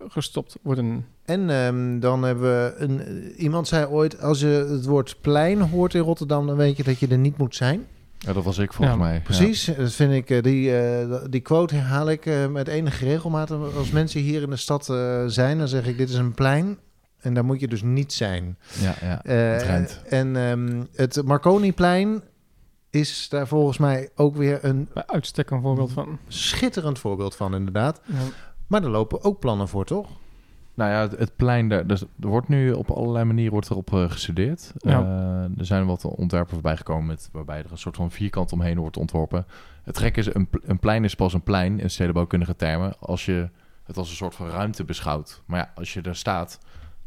[0.08, 1.06] gestopt worden.
[1.24, 5.94] En ehm, dan hebben we een, iemand zei ooit: als je het woord plein hoort
[5.94, 7.86] in Rotterdam, dan weet je dat je er niet moet zijn.
[8.18, 9.20] Ja, dat was ik volgens Ja, mij.
[9.20, 10.30] Precies, dat vind ik.
[10.30, 13.50] eh, Die, eh, die quote herhaal ik eh, met enige regelmaat.
[13.50, 16.78] Als mensen hier in de stad eh, zijn, dan zeg ik: dit is een plein.
[17.18, 18.58] En daar moet je dus niet zijn.
[18.80, 19.22] Ja, ja.
[19.24, 22.22] Eh, Het en ehm, het Marconiplein
[22.90, 26.18] is daar volgens mij ook weer een Bij uitstek een voorbeeld van.
[26.28, 28.00] schitterend voorbeeld van, inderdaad.
[28.04, 28.14] Ja.
[28.66, 30.08] Maar er lopen ook plannen voor, toch?
[30.78, 33.92] Nou ja, het, het plein, daar, dus, er wordt nu op allerlei manieren wordt erop
[33.92, 34.72] eh, gestudeerd.
[34.76, 35.00] Ja.
[35.00, 38.78] Eh, er zijn wat ontwerpen voorbij gekomen met, waarbij er een soort van vierkant omheen
[38.78, 39.46] wordt ontworpen.
[39.82, 43.48] Het gek is, een, een plein is pas een plein in stedenbouwkundige termen als je
[43.84, 45.42] het als een soort van ruimte beschouwt.
[45.46, 46.58] Maar ja, als je er staat,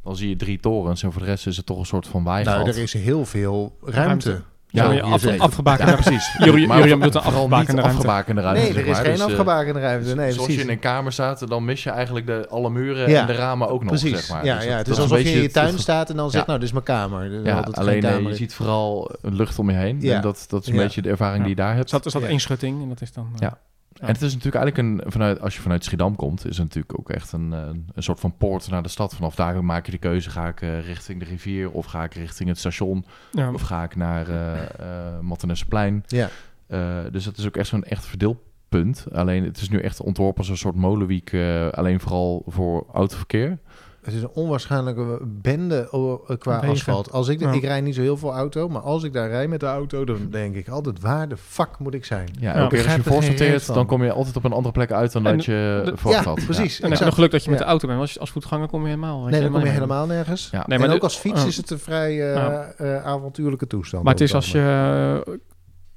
[0.04, 2.24] dan zie je drie torens en voor de rest is het toch een soort van
[2.24, 2.56] waaigat.
[2.56, 4.30] Nou, er is heel veel ruimte.
[4.30, 4.51] Ruimte.
[4.74, 6.36] Ja, Ja, je af, afgebakende Ja, precies.
[6.38, 7.82] Bedoelt een afgebakende ruimte.
[7.82, 8.62] afgebakende ruimte.
[8.62, 9.02] Nee, er zeg is maar.
[9.02, 10.16] geen Dus, eh, afgebakende ruimte.
[10.16, 10.56] Nee, dus als precies.
[10.56, 13.34] je in een kamer staat, dan mis je eigenlijk de, alle muren Ja, en de
[13.34, 14.20] ramen ook nog, Precies.
[14.20, 14.46] zeg maar.
[14.46, 16.16] Ja, Dus ja, dat- het dat is alsof je in je tuin het- staat en
[16.16, 17.30] dan zegt, nou, dit is mijn kamer.
[17.32, 18.38] Dat Ja, alleen eh, kamer je is.
[18.38, 19.98] ziet vooral een lucht om je heen.
[20.02, 20.16] Ja.
[20.16, 20.82] En dat, dat is een Ja.
[20.82, 21.42] beetje de ervaring Ja.
[21.48, 21.92] die je daar hebt.
[21.92, 22.28] er zat Ja.
[22.28, 23.28] één schutting en dat is dan...
[23.34, 23.58] eh, Ja.
[24.02, 27.00] En het is natuurlijk eigenlijk een, vanuit, als je vanuit Schiedam komt, is het natuurlijk
[27.00, 29.16] ook echt een, een, een soort van poort naar de stad.
[29.16, 32.14] Vanaf daar maak je de keuze, ga ik eh, richting de rivier of ga ik
[32.14, 33.54] richting het station ja.
[33.54, 36.04] of ga ik naar eh eh Mattenesseplein.
[36.08, 36.30] Ja.
[36.68, 39.06] Eh, dus dat is ook echt zo'n echt verdeelpunt.
[39.14, 43.58] Alleen het is nu echt ontworpen als een soort molenwiek, eh, alleen vooral voor autoverkeer.
[44.02, 46.70] Het is een onwaarschijnlijke bende eh, qua Wegen.
[46.70, 47.12] asfalt.
[47.12, 47.52] Als ik, Ja.
[47.52, 50.06] ik rijd niet zo heel veel auto, maar als ik daar rijd met de auto,
[50.06, 52.28] dan denk ik altijd, waar de fuck moet ik zijn?
[52.40, 53.76] Ja, Ja, elke keer als je voorsorteert, van.
[53.76, 56.24] dan kom je altijd op een andere plek uit dan En dat je de- verwacht
[56.24, 56.46] ja, had.
[56.46, 56.76] precies.
[56.80, 57.66] En dan heb nog geluk dat je met Ja.
[57.66, 58.00] de auto bent.
[58.00, 59.24] Want als je als voetganger kom je helemaal...
[59.26, 60.50] Nee, dan kom je helemaal nergens.
[60.52, 60.64] Ja.
[60.68, 64.04] Nee, maar en ook als fiets uh, is het een vrij eh, eh, avontuurlijke toestand.
[64.04, 65.34] Maar het is als je eh,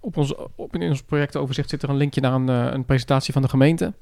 [0.01, 3.33] op ons, op, in ons projectoverzicht zit er een linkje naar een, eh, een presentatie
[3.33, 3.93] van de gemeente.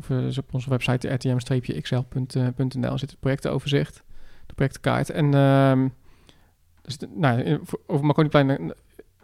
[0.00, 4.02] Of eh, dus op onze website rtm-xl.nl zit het projectoverzicht,
[4.46, 5.10] de projectkaart.
[5.10, 5.88] En ehm
[6.82, 8.74] dus de, nou, over Marconiplein een,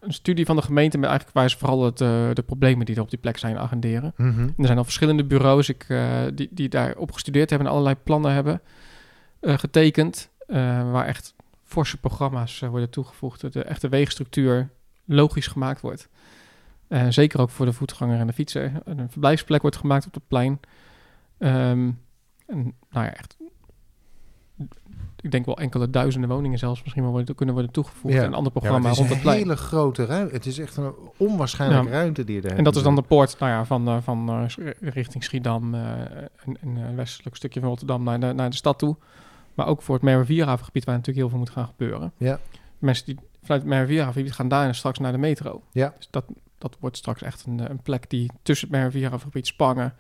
[0.01, 2.97] een studie van de gemeente met eigenlijk waar ze vooral het, eh, de problemen die
[2.97, 4.13] er op die plek zijn agenderen.
[4.17, 4.41] Mhm.
[4.41, 7.97] En er zijn al verschillende bureaus ik, eh, die, die daarop gestudeerd hebben en allerlei
[8.03, 8.61] plannen hebben
[9.41, 10.31] getekend.
[10.93, 11.35] waar echt
[11.65, 13.53] forse programma's worden toegevoegd.
[13.53, 14.71] De echte wegenstructuur
[15.05, 16.09] logisch gemaakt wordt.
[16.89, 18.73] Eh, zeker ook voor de voetganger en de fietser.
[18.85, 20.61] Een verblijfsplek wordt gemaakt op het plein.
[21.39, 21.91] Ehm,
[22.47, 23.37] en nou ja, echt.
[25.21, 28.15] Ik denk wel enkele duizenden woningen zelfs misschien wel worden, kunnen worden toegevoegd.
[28.15, 28.21] Ja.
[28.21, 29.39] En een ander Ja, programma het is rond een het plein.
[29.39, 30.35] hele grote ruimte.
[30.35, 31.93] Het is echt een onwaarschijnlijke Ja.
[31.93, 34.29] ruimte die je daar En dat is dan de poort nou ja, van, eh, van
[34.31, 38.57] eh, richting Schiedam eh, en, en een westelijk stukje van Rotterdam naar de, naar de
[38.57, 38.97] stad toe.
[39.55, 42.13] Maar ook voor het Merwe-Vierhavengebied waar natuurlijk heel veel moet gaan gebeuren.
[42.17, 42.39] Ja.
[42.79, 45.63] Mensen die vanuit het Merwe-Vierhavengebied gaan daarna straks naar de metro.
[45.73, 45.93] Ja.
[45.97, 46.25] Dus dat,
[46.59, 49.95] dat wordt straks echt een, eh, een plek die tussen het Merwe-Vierhavengebied, Spangen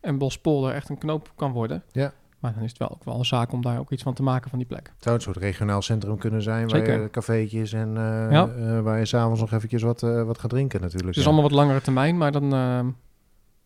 [0.00, 1.82] en Bospolder echt een knoop kan worden.
[1.92, 2.12] Ja.
[2.38, 4.22] Maar dan is het wel ook wel een zaak om daar ook iets van te
[4.22, 4.86] maken van die plek.
[4.94, 7.02] Het zou een soort regionaal centrum kunnen zijn, waar Zeker.
[7.02, 8.48] je cafeetjes en eh, Ja.
[8.48, 11.08] eh, waar je s'avonds nog eventjes wat, wat gaat drinken natuurlijk.
[11.08, 11.28] Het is ja.
[11.28, 12.52] allemaal wat langere termijn, maar dan...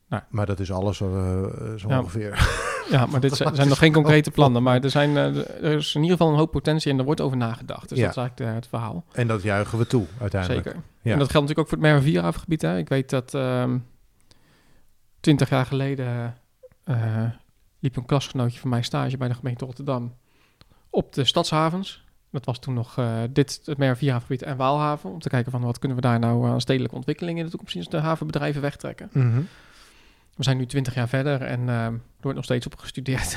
[0.08, 1.08] ehm, Maar dat is alles eh,
[1.76, 2.00] zo Ja.
[2.00, 2.48] ongeveer.
[2.90, 4.62] ja, maar dit zijn, zijn nog geen concrete plannen.
[4.62, 7.20] Maar er, zijn, eh, er is in ieder geval een hoop potentie en er wordt
[7.20, 7.88] over nagedacht.
[7.88, 8.04] Dus Ja.
[8.04, 9.04] dat is eigenlijk de- het verhaal.
[9.12, 10.64] En dat juichen we toe, uiteindelijk.
[10.66, 10.80] Zeker.
[11.02, 11.12] Ja.
[11.12, 12.62] En dat geldt natuurlijk ook voor het Merwe Vierhavengebied.
[12.62, 12.78] Hè.
[12.78, 13.78] Ik weet dat ehm,
[15.20, 16.34] twintig jaar geleden
[16.84, 17.24] eh,
[17.80, 20.14] liep een klasgenootje van mij stage bij de gemeente Rotterdam
[20.90, 22.04] op de stadshavens.
[22.30, 25.10] Dat was toen nog eh, dit, het Merwe Vierhavengebied en Waalhaven.
[25.10, 27.72] Om te kijken van wat kunnen we daar nou aan stedelijke ontwikkeling in de toekomst
[27.74, 29.08] zien als de havenbedrijven wegtrekken.
[29.12, 29.40] Mhm.
[30.36, 33.36] We zijn nu twintig jaar verder en ehm, er wordt nog steeds op gestudeerd.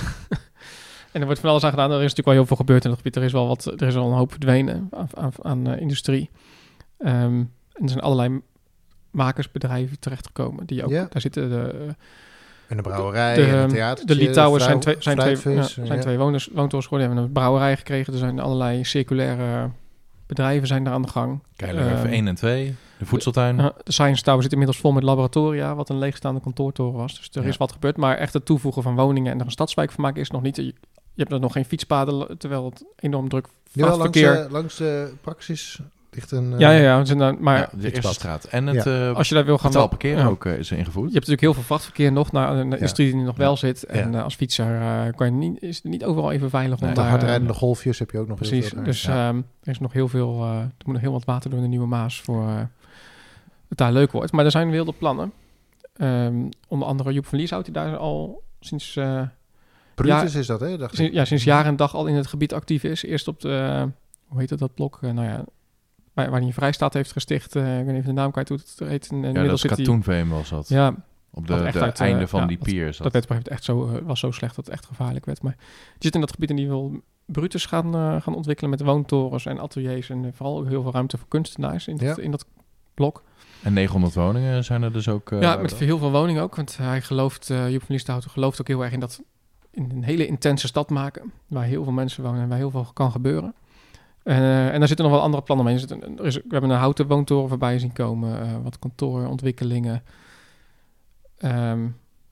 [1.11, 1.91] en er wordt van alles aan gedaan.
[1.91, 3.15] Er is natuurlijk wel heel veel gebeurd in het gebied.
[3.15, 6.29] Er is wel, wat, er is wel een hoop verdwenen aan, aan, aan eh, industrie.
[6.97, 7.43] Ehm,
[7.73, 8.41] en er zijn allerlei
[9.11, 10.65] makersbedrijven terechtgekomen.
[10.65, 11.07] Die ook, Ja.
[11.09, 11.95] Daar zitten de,
[12.67, 14.05] En de brouwerij de, en ehm, theater.
[14.05, 15.97] de Litouwers zijn twee, zijn twee, ja, zijn ja.
[15.97, 16.89] twee woontorens geworden.
[16.89, 18.13] Die hebben een brouwerij gekregen.
[18.13, 19.69] Er zijn allerlei circulaire
[20.29, 21.39] bedrijven zijn daar aan de gang.
[21.55, 22.75] Even Ehm, 1 en 2.
[22.97, 23.57] De voedseltuin.
[23.57, 27.17] Ja, de Science Tower zit inmiddels vol met laboratoria, wat een leegstaande kantoortoren was.
[27.17, 27.47] Dus er Ja.
[27.47, 27.97] is wat gebeurd.
[27.97, 30.55] Maar echt het toevoegen van woningen en er een stadswijk van maken is nog niet.
[30.55, 30.73] Je, je
[31.15, 35.79] hebt er nog geen fietspaden, terwijl het enorm druk Jawel, langs, eh, langs de praxis
[36.11, 36.53] ligt een...
[36.53, 36.99] eh, ja, ja, ja.
[36.99, 38.43] we zijn daar- maar Ja, de eerste straat.
[38.45, 39.09] En het Ja.
[39.09, 39.71] eh als je daar wil gaan...
[39.71, 40.25] betaald parkeren ja.
[40.27, 41.07] ook eh, is ingevoerd.
[41.11, 43.83] Je hebt natuurlijk heel veel vrachtverkeer nog naar een industrie die nog wel zit.
[43.83, 44.17] En Ja.
[44.17, 46.95] eh, als fietser eh, kan je niet, is het niet overal even veilig Nee, om
[46.95, 47.09] De daar...
[47.09, 49.27] hardrijdende golfjes heb je ook nog heel Precies, veel dus Ja.
[49.27, 51.67] ehm, er is nog heel veel, eh, er moet nog heel wat water door de
[51.67, 52.55] Nieuwe Maas voor eh,
[53.69, 54.31] het daar leuk wordt.
[54.31, 55.31] Maar er zijn wilde plannen.
[55.95, 56.35] Ehm,
[56.67, 59.21] onder andere Joep van Lieshout, die daar al sinds, eh,
[59.95, 60.77] Brutus is dat, hè?
[60.77, 61.17] Dacht sinds, ik.
[61.17, 63.03] ja, sinds jaar en dag al in het gebied actief is.
[63.03, 63.87] Eerst op de,
[64.27, 64.99] hoe heet het, dat blok?
[65.01, 65.43] Eh, nou ja,
[66.19, 67.55] waar, waar hij een vrijstaat heeft gesticht.
[67.55, 69.09] eh, ik weet niet even de naam kwijt hoe het heet.
[69.11, 69.61] En, ja, dat
[70.29, 70.67] was dat.
[70.67, 70.95] Ja,
[71.31, 73.13] Op de, de uit, eh, einde van ja, die pier is dat dat.
[73.13, 75.25] werd op een gegeven moment echt zo, eh, was zo slecht dat het echt gevaarlijk
[75.25, 75.41] werd.
[75.41, 75.55] Maar
[75.93, 79.59] je zit in dat gebied en die wil Brutus gaan, gaan ontwikkelen met woontorens en
[79.59, 80.09] ateliers.
[80.09, 82.23] En vooral ook heel veel ruimte voor kunstenaars in, dat, Ja.
[82.23, 82.45] in dat
[82.93, 83.23] blok.
[83.63, 85.31] En 900 woningen zijn er dus ook.
[85.31, 86.55] eh, ja, met heel veel woningen ook.
[86.55, 89.21] Want hij gelooft, eh Joep van Lieshouten gelooft ook heel erg in dat
[89.71, 91.31] in een hele intense stad maken.
[91.47, 93.53] Waar heel veel mensen wonen en waar heel veel kan gebeuren.
[94.29, 95.75] Eh, en daar zitten nog wel andere plannen mee.
[96.17, 98.41] Er is, we hebben een houten woontoren voorbij zien komen.
[98.41, 100.03] eh, wat kantoorontwikkelingen.
[101.37, 101.87] Ehm,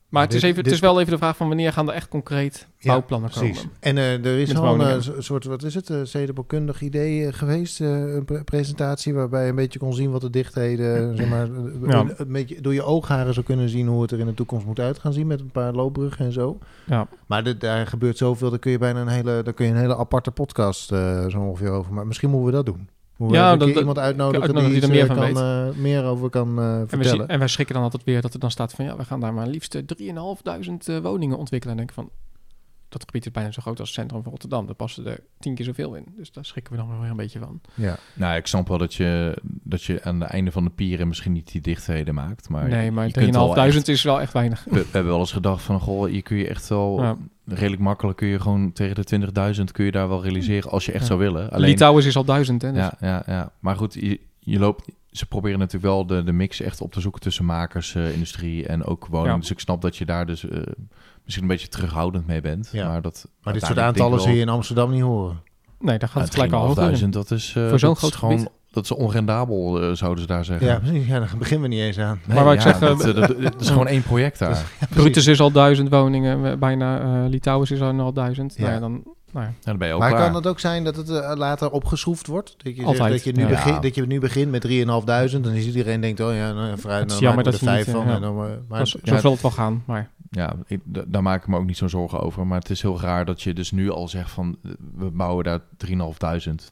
[0.08, 2.08] maar het, is even, het is wel even de vraag van wanneer gaan er echt
[2.08, 3.56] concreet Ja, bouwplannen Precies.
[3.60, 3.72] komen.
[3.80, 7.80] En eh, er is al een eh, soort, wat is het, uh, stedenbouwkundig idee geweest,
[7.80, 11.46] een pre- presentatie waarbij je een beetje kon zien wat de dichtheden, zeg maar,
[11.86, 12.00] Ja.
[12.00, 14.66] een, een beetje door je oogharen zou kunnen zien hoe het er in de toekomst
[14.66, 16.58] moet uit gaan zien met een paar loopbruggen en zo.
[16.86, 17.08] Ja.
[17.26, 19.78] Maar dit- daar gebeurt zoveel, daar kun je bijna een hele, daar kun je een
[19.78, 20.86] hele aparte podcast
[21.28, 21.92] zo ongeveer over.
[21.94, 22.88] Maar misschien moeten we dat doen.
[23.18, 26.30] Hoe Ja, dat- iemand uitnodigen die, die er meer eh, van kan, eh, meer over
[26.30, 27.28] kan eh, En we, zien, vertellen.
[27.28, 28.84] en wij schrikken dan altijd weer dat er dan staat van...
[28.84, 31.78] ja, we gaan daar maar liefst eh, 3.500 eh, woningen ontwikkelen.
[31.78, 32.10] En denk ik van...
[32.88, 34.66] dat gebied is bijna zo groot als het centrum van Rotterdam.
[34.66, 36.04] Daar passen er tien keer zoveel in.
[36.16, 37.60] Dus daar schrikken we dan wel weer een beetje van.
[37.74, 37.96] ja.
[38.14, 41.32] Nou, ik snap wel dat je, dat je aan het einde van de pieren misschien
[41.32, 42.48] niet die dichtheden maakt.
[42.48, 44.64] Maar nee, maar kunt wel 3.500 echt- is wel echt weinig.
[44.64, 47.16] We, we hebben wel eens gedacht van, goh, hier kun je echt wel Ja.
[47.44, 50.92] redelijk makkelijk kun je gewoon tegen de 20.000 kun je daar wel realiseren als je
[50.92, 51.06] echt Ja.
[51.06, 51.50] zou willen.
[51.50, 52.72] Alleen, Litouwers is al duizend, hè?
[52.72, 56.32] Dus ja, ja, ja, maar goed, je, je loopt, ze proberen natuurlijk wel de, de
[56.32, 59.32] mix echt op te zoeken tussen makers, eh, industrie en ook woning.
[59.34, 59.38] Ja.
[59.40, 60.58] Dus ik snap dat je daar dus eh,
[61.24, 62.68] misschien een beetje terughoudend mee bent.
[62.72, 62.88] Ja.
[62.88, 65.42] Maar, dat, Maar dit soort aantallen zie je in Amsterdam niet horen.
[65.80, 66.76] Nee, daar gaat het gelijk al.
[67.00, 68.52] 3.500, dat is, eh, Voor zo'n dat groot is gewoon, gebied.
[68.70, 70.66] dat is onrendabel, eh, zouden ze daar zeggen.
[70.66, 71.06] Ja, precies.
[71.06, 72.20] Ja, daar beginnen we niet eens aan.
[72.26, 74.66] Nee, Maar wat ik zeg, dat, dat- dat is gewoon één project daar.
[74.90, 76.58] Brutus is al duizend woningen.
[76.58, 78.54] Bijna eh Litouwers is al al duizend.
[78.56, 78.60] Ja.
[78.62, 79.02] Nou ja, dan...
[79.32, 79.50] Nou ja.
[79.52, 80.24] Ja, dan ben je ook Maar klaar.
[80.24, 82.54] kan het ook zijn dat het eh, later opgeschroefd wordt?
[82.56, 83.48] Dat je, zegt Altijd, dat, je nu ja.
[83.48, 84.70] begint, dat je nu begint met 3.500
[85.34, 87.74] en dan is iedereen denkt, oh ja, nou, vooruit, is dan jammer maken we er
[87.74, 88.06] dat je vijf niet, van.
[88.06, 90.10] eh, en dan, eh, maar, Dat is- ja, zo zal het wel gaan, maar...
[90.30, 92.46] Ja, ik, daar maak ik me ook niet zo'n zorgen over.
[92.46, 94.56] Maar het is heel raar dat je dus nu al zegt van...
[94.64, 95.94] eh, we bouwen daar 3.500.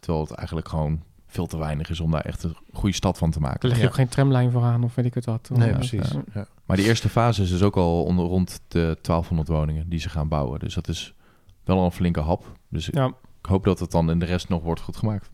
[0.00, 3.30] Terwijl het eigenlijk gewoon veel te weinig is om daar echt een goede stad van
[3.30, 3.68] te Er maken.
[3.68, 3.86] ligt Ja.
[3.86, 5.50] ook geen tramlijn voor aan of weet ik het wat.
[5.52, 6.10] nee, Ja, precies.
[6.10, 6.22] ja.
[6.34, 6.46] Ja.
[6.64, 10.08] Maar die eerste fase is dus ook al onder, rond de 1200 woningen die ze
[10.08, 10.58] gaan bouwen.
[10.58, 11.14] Dus dat is
[11.66, 12.44] wel al een flinke hap.
[12.68, 13.06] Dus ik- Ja.
[13.42, 15.28] ik hoop dat het dan in de rest nog wordt goed gemaakt.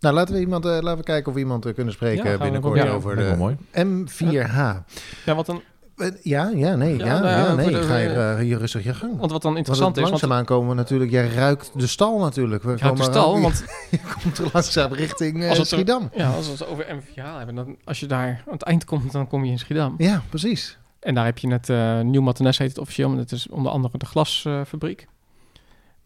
[0.00, 2.38] Nou, laten we, iemand, eh, laten we kijken of we iemand eh, kunnen Ja, spreken
[2.38, 3.56] binnenkort over de wel mooi.
[3.72, 4.84] M4H.
[5.24, 5.62] Ja, wat dan,
[5.96, 7.70] Eh, Ja, ja, nee, ja, Ja, nou ja, ja, nee.
[7.70, 9.18] de- Ga je eh, hier rustig je gang.
[9.18, 10.02] want wat dan Want interessant is...
[10.02, 12.62] Want, langzaamaan komen we natuurlijk, jij ruikt de stal natuurlijk.
[12.62, 15.72] We ja, komen de stal, want je komt er langzaam richting eh, Als het er-
[15.72, 16.10] Schiedam.
[16.14, 19.12] ja, als we het over MVH hebben, dan, als je daar aan het eind komt,
[19.12, 19.94] dan kom je in Schiedam.
[19.98, 20.78] Ja, precies.
[21.00, 23.72] En daar heb je het, eh Nieuw Martinez heet het officieel, maar dat is onder
[23.72, 25.06] andere de glasfabriek.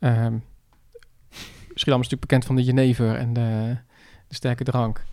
[0.00, 0.34] Ehm
[1.74, 3.76] Schiedam is natuurlijk bekend van de jenever en de,
[4.28, 5.04] de sterke drank.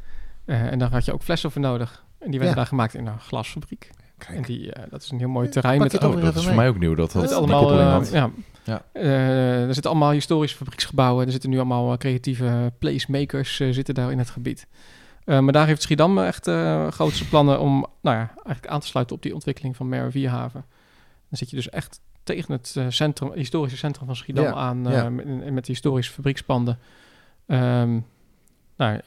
[0.45, 2.05] Eh, en daar had je ook flessen voor nodig.
[2.19, 2.55] En die werden Ja.
[2.55, 3.91] daar gemaakt in een glasfabriek.
[4.27, 5.79] En die, eh, dat is een heel mooi terrein.
[5.79, 6.95] Pak Met oh, dat is voor mij ook nieuw.
[6.95, 8.09] Dat, dat, allemaal, eh, had.
[8.11, 8.29] ja.
[8.63, 8.81] Ja.
[8.93, 11.25] Eh, er zitten allemaal historische fabrieksgebouwen.
[11.25, 14.67] Er zitten nu allemaal eh, creatieve placemakers eh, zitten daar in het gebied.
[15.23, 18.87] Eh, maar daar heeft Schiedam echt eh grootste plannen om nou ja, eigenlijk aan te
[18.87, 20.65] sluiten op die ontwikkeling van Merwe-Vierhaven.
[21.29, 24.87] Dan zit je dus echt tegen het eh, centrum, historische centrum van Schiedam Ja, aan,
[24.87, 25.09] eh, ja.
[25.09, 26.79] met, met die historische fabriekspanden.
[27.47, 27.99] Ehm
[28.77, 28.99] nou,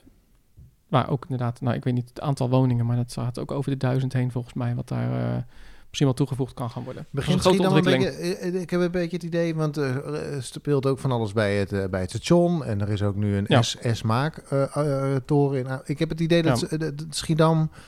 [0.89, 3.71] waar ook inderdaad, nou ik weet niet het aantal woningen, maar dat gaat ook over
[3.71, 5.43] de duizend heen volgens mij, wat daar eh,
[5.87, 7.07] misschien wel toegevoegd kan gaan worden.
[7.11, 8.19] Begint een grote Schiedam een ontwikkeling.
[8.41, 11.33] beetje, eh, ik heb een beetje het idee, want eh, er speelt ook van alles
[11.33, 12.65] bij het, eh, bij het station.
[12.65, 13.63] En er is ook nu een Ja.
[13.93, 15.81] S-Maak-toren in.
[15.85, 16.67] Ik heb het idee dat, Ja.
[16.69, 17.79] eh, dat Schiedam eh,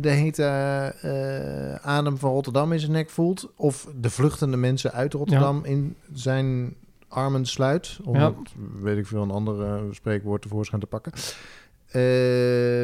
[0.00, 0.42] de hete
[1.00, 3.52] eh, adem van Rotterdam in zijn nek voelt.
[3.56, 6.74] Of de vluchtende mensen uit Rotterdam in zijn
[7.08, 7.98] armen sluit.
[8.04, 8.26] Om Ja.
[8.26, 11.12] het, weet ik veel, een ander eh, spreekwoord tevoorschijn te pakken.
[11.86, 12.82] Eh,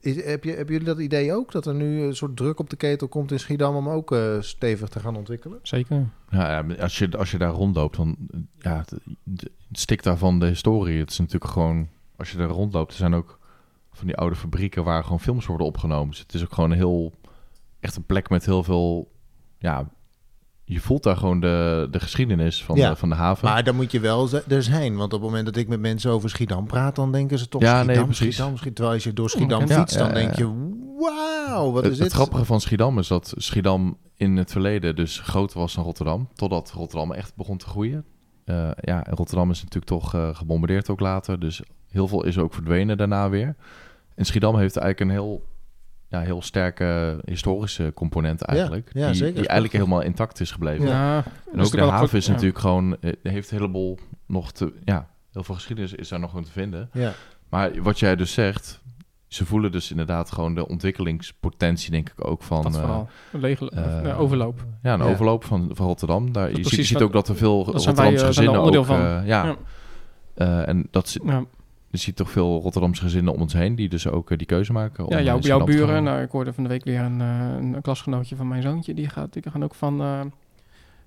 [0.00, 1.52] is, heb je, hebben jullie dat idee ook?
[1.52, 4.36] Dat er nu een soort druk op de ketel komt in Schiedam om ook eh,
[4.40, 5.58] stevig te gaan ontwikkelen?
[5.62, 6.06] Zeker.
[6.30, 8.16] Ja, ja, als, je, als je daar rondloopt, dan
[8.58, 10.98] ja, het, het stikt daarvan de historie.
[10.98, 13.38] Het is natuurlijk gewoon, als je daar rondloopt, er zijn ook
[13.94, 16.10] van die oude fabrieken waar gewoon films worden opgenomen.
[16.10, 17.12] Dus het is ook gewoon een heel,
[17.80, 19.12] echt een plek met heel veel,
[19.58, 19.88] ja,
[20.64, 22.90] je voelt daar gewoon de, de geschiedenis van, Ja.
[22.90, 23.48] de, van de haven.
[23.48, 24.96] Maar dan moet je wel er zijn.
[24.96, 27.60] Want op het moment dat ik met mensen over Schiedam praat, dan denken ze toch
[27.62, 28.34] Ja, Schiedam, nee, precies.
[28.34, 28.74] Schiedam, Schiedam.
[28.74, 29.80] Terwijl als je door Schiedam Onbekend.
[29.80, 30.44] fietst, dan ja, denk je,
[30.98, 32.16] wauw, wat het, is het dit?
[32.16, 36.28] grappige van Schiedam is dat Schiedam in het verleden dus groter was dan Rotterdam.
[36.34, 38.04] Totdat Rotterdam echt begon te groeien.
[38.44, 41.40] Eh, ja, Rotterdam is natuurlijk toch eh, gebombardeerd ook later.
[41.40, 43.56] Dus heel veel is ook verdwenen daarna weer.
[44.14, 45.44] En Schiedam heeft eigenlijk een heel,
[46.08, 48.90] ja, heel sterke historische component eigenlijk.
[48.92, 49.34] ja, die, zeker.
[49.34, 50.86] die eigenlijk helemaal intact is gebleven.
[50.86, 51.24] Ja.
[51.52, 55.44] En ook de haven is natuurlijk gewoon, eh, heeft een heleboel nog te, ja, heel
[55.44, 56.90] veel geschiedenis is daar nog gewoon te vinden.
[56.92, 57.12] Ja,
[57.48, 58.80] Maar wat jij dus zegt,
[59.26, 62.62] ze voelen dus inderdaad gewoon de ontwikkelingspotentie, denk ik ook van.
[62.62, 63.00] Dat eh.
[63.32, 64.64] Een lege, eh, overloop.
[64.82, 65.04] Ja, een Ja.
[65.04, 66.32] overloop van, van Rotterdam.
[66.32, 68.84] Daar, je ziet, je ziet ook dat er veel dat wij, eh, gezinnen ook...
[68.84, 68.98] van.
[69.00, 69.56] ja, Ja.
[70.34, 71.44] Eh, en dat, Ja,
[72.00, 73.74] je ziet toch veel Rotterdamse gezinnen om ons heen...
[73.74, 75.04] die dus ook eh, die keuze maken.
[75.04, 76.04] om ja jouw, jouw Schiedam te buren.
[76.04, 78.94] Nou, ik hoorde van de week weer een, eh, een klasgenootje van mijn zoontje.
[78.94, 80.20] Die, gaat, die gaan ook van eh,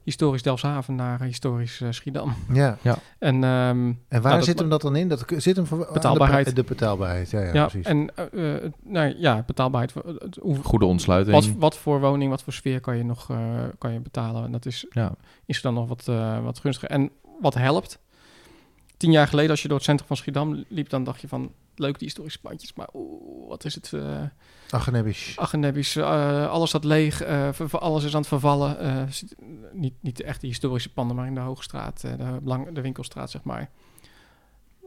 [0.04, 2.34] historisch Delfshaven naar historisch eh, Schiedam.
[2.54, 2.78] ja.
[3.20, 5.08] En, ehm, En waar dat- zit hem dat dan in?
[5.08, 6.56] Dat zit hem voor, de- Betaalbaarheid.
[6.56, 7.86] De, betaalbaarheid, ja, ja, ja, precies.
[7.86, 9.92] en eh, eh, nou, ja, betaalbaarheid.
[9.92, 11.36] voor- het- hoe- Goede ontsluiting.
[11.36, 13.38] Wat, wat voor woning, wat voor sfeer kan je nog eh,
[13.78, 14.44] kan je betalen?
[14.46, 15.12] En dat is, ja.
[15.46, 16.90] is er dan nog wat, eh, wat gunstiger.
[16.90, 17.10] En
[17.42, 18.00] wat helpt,
[18.98, 21.52] tien jaar geleden als je door het centrum van Schiedam liep, dan dacht je van,
[21.76, 23.94] leuk die historische pandjes, maar oeh, wat is het...
[24.70, 25.34] Ach, nebbies.
[25.40, 29.10] Agenebbisch, eh alles staat leeg, eh, alles is aan het vervallen.
[29.72, 33.44] niet, niet de echte historische panden, maar in de Hoogstraat, de, belang, de winkelstraat, zeg
[33.44, 33.70] maar.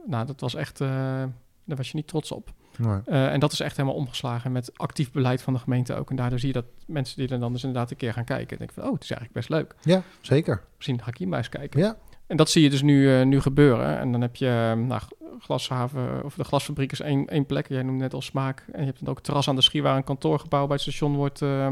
[0.05, 1.31] Nou, dat was echt, daar
[1.65, 2.53] was je niet trots op.
[2.77, 3.01] Nee.
[3.05, 6.09] En dat is echt helemaal omgeslagen met actief beleid van de gemeente ook.
[6.09, 8.57] En daardoor zie je dat mensen die er dan dus inderdaad een keer gaan kijken,
[8.57, 9.75] denken van, oh, het is eigenlijk best leuk.
[9.81, 10.63] Ja, zeker.
[10.75, 11.79] Misschien ga ik hier maar eens kijken.
[11.79, 11.97] Ja,
[12.31, 13.99] En dat zie je dus nu, eh, nu gebeuren.
[13.99, 15.01] En dan heb je, eh, nou,
[15.41, 17.67] glashaven, of de glasfabriek is één, één plek.
[17.67, 18.65] Jij noemde net al smaak.
[18.71, 21.15] En je hebt dan ook terras aan de Schie, waar een kantoorgebouw bij het station
[21.15, 21.71] wordt eh,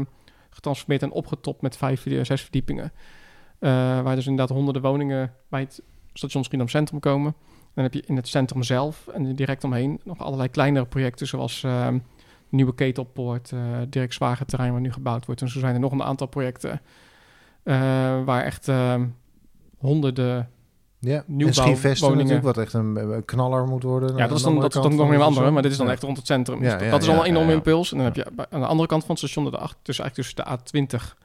[0.50, 2.92] getransformeerd en opgetopt met vijf, zes verdiepingen.
[3.58, 5.82] Eh, waar dus inderdaad honderden woningen bij het
[6.12, 7.34] station Schiedam Centrum komen.
[7.74, 11.62] Dan heb je in het centrum zelf en direct omheen nog allerlei kleinere projecten, zoals
[11.64, 11.88] eh,
[12.48, 15.40] nieuwe ketelpoort, eh Dirk Zwager terrein waar nu gebouwd wordt.
[15.40, 16.80] En zo zijn er nog een aantal projecten
[18.24, 18.68] waar echt
[19.80, 20.48] honderden
[20.98, 21.24] ja.
[21.26, 22.32] Nieuwbouw- en Schievesten woningen.
[22.32, 24.16] natuurlijk, wat echt een, een knaller moet worden.
[24.16, 25.86] Ja, dat is de dan, dat is dan nog een andere, maar dit is dan
[25.86, 25.92] Ja.
[25.92, 26.56] echt rond het centrum.
[26.56, 27.90] Ja, Dus dat, ja, dat is ja, al een enorme impuls.
[27.90, 30.34] En dan heb je aan de andere kant van het station, de acht, dus eigenlijk
[30.34, 31.16] tussen de A20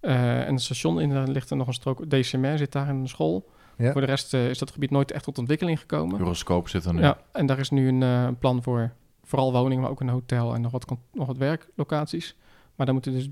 [0.00, 3.08] eh, en het station, in, daar ligt er nog een strook DCMR, zit daar een
[3.08, 3.48] school.
[3.76, 3.92] Ja.
[3.92, 6.18] Voor de rest eh, is dat gebied nooit echt tot ontwikkeling gekomen.
[6.18, 7.00] Euroscope zit er nu.
[7.00, 8.92] Ja, en daar is nu een eh, plan voor
[9.24, 12.36] vooral woningen, maar ook een hotel en nog wat, nog wat werklocaties.
[12.76, 13.28] Maar daar moeten dus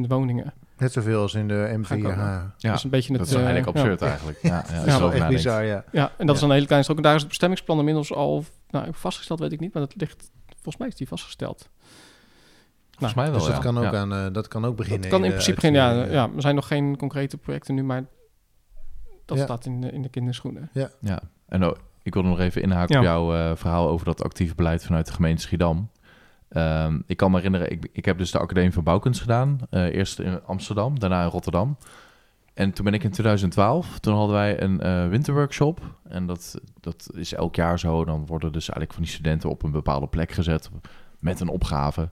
[0.00, 0.52] 3.500 woningen.
[0.80, 1.88] Net zoveel als in de M4H.
[1.88, 2.16] komen.
[2.16, 3.18] Ja, dat is een beetje het...
[3.18, 3.82] dat is eh, eigenlijk ja.
[3.82, 4.38] absurd eigenlijk.
[4.42, 5.84] Ja, ja, Dat is wel echt bizar, ja.
[5.92, 6.46] Ja, en dat is Ja.
[6.48, 6.98] een hele kleine strook.
[6.98, 10.30] En daar is het bestemmingsplan inmiddels al nou, vastgesteld, weet ik niet, maar dat ligt,
[10.46, 11.68] volgens mij is die vastgesteld.
[12.90, 13.62] Volgens mij wel, Dus dat, ja.
[13.62, 13.98] kan ook Ja.
[13.98, 15.00] aan, eh, dat kan ook beginnen.
[15.02, 18.04] Dat kan in principe geen, ja, ja, er zijn nog geen concrete projecten nu, maar
[19.24, 19.44] dat Ja.
[19.44, 20.70] staat in de, in de kinderschoenen.
[20.72, 22.98] Ja, en oh, ik wil nog even inhaken Ja.
[23.00, 25.90] op jouw eh, verhaal over dat actief beleid vanuit de gemeente Schiedam.
[26.50, 29.58] Ehm, ik kan me herinneren, ik, ik heb dus de Academie van Bouwkunst gedaan.
[29.70, 31.76] eh, eerst in Amsterdam, daarna in Rotterdam.
[32.54, 35.80] En toen ben ik in 2012, toen hadden wij een eh, winterworkshop.
[36.08, 38.04] En dat, dat is elk jaar zo.
[38.04, 40.70] Dan worden dus eigenlijk van die studenten op een bepaalde plek gezet
[41.18, 42.10] met een opgave.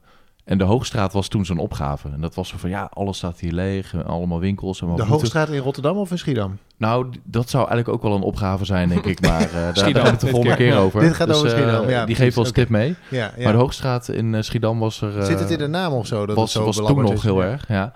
[0.49, 2.09] En de Hoogstraat was toen zo'n opgave.
[2.09, 4.05] En dat was zo van, ja, alles staat hier leeg.
[4.07, 4.81] Allemaal winkels.
[4.81, 6.59] En De moeten- Hoogstraat in Rotterdam of in Schiedam?
[6.77, 9.21] Nou, dat zou eigenlijk ook wel een opgave zijn, denk ik.
[9.21, 10.77] Maar eh, daar, hebben we het de volgende keer.
[10.77, 11.01] over.
[11.01, 12.61] Dit gaat over eh, Schiedam, ja, die geeft wel eens oké.
[12.63, 12.95] tip mee.
[13.09, 13.43] Ja, ja.
[13.43, 15.13] Maar de Hoogstraat in eh, Schiedam was er...
[15.25, 16.27] Zit eh, het in de naam of zo?
[16.27, 17.23] Dat was, het zo was toen nog is?
[17.23, 17.93] heel erg, ja.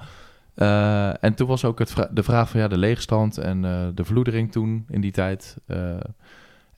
[0.54, 3.70] Eh, en toen was ook het vra- de vraag van ja, de leegstand en eh,
[3.94, 5.56] de vloedering toen in die tijd.
[5.66, 5.76] Eh,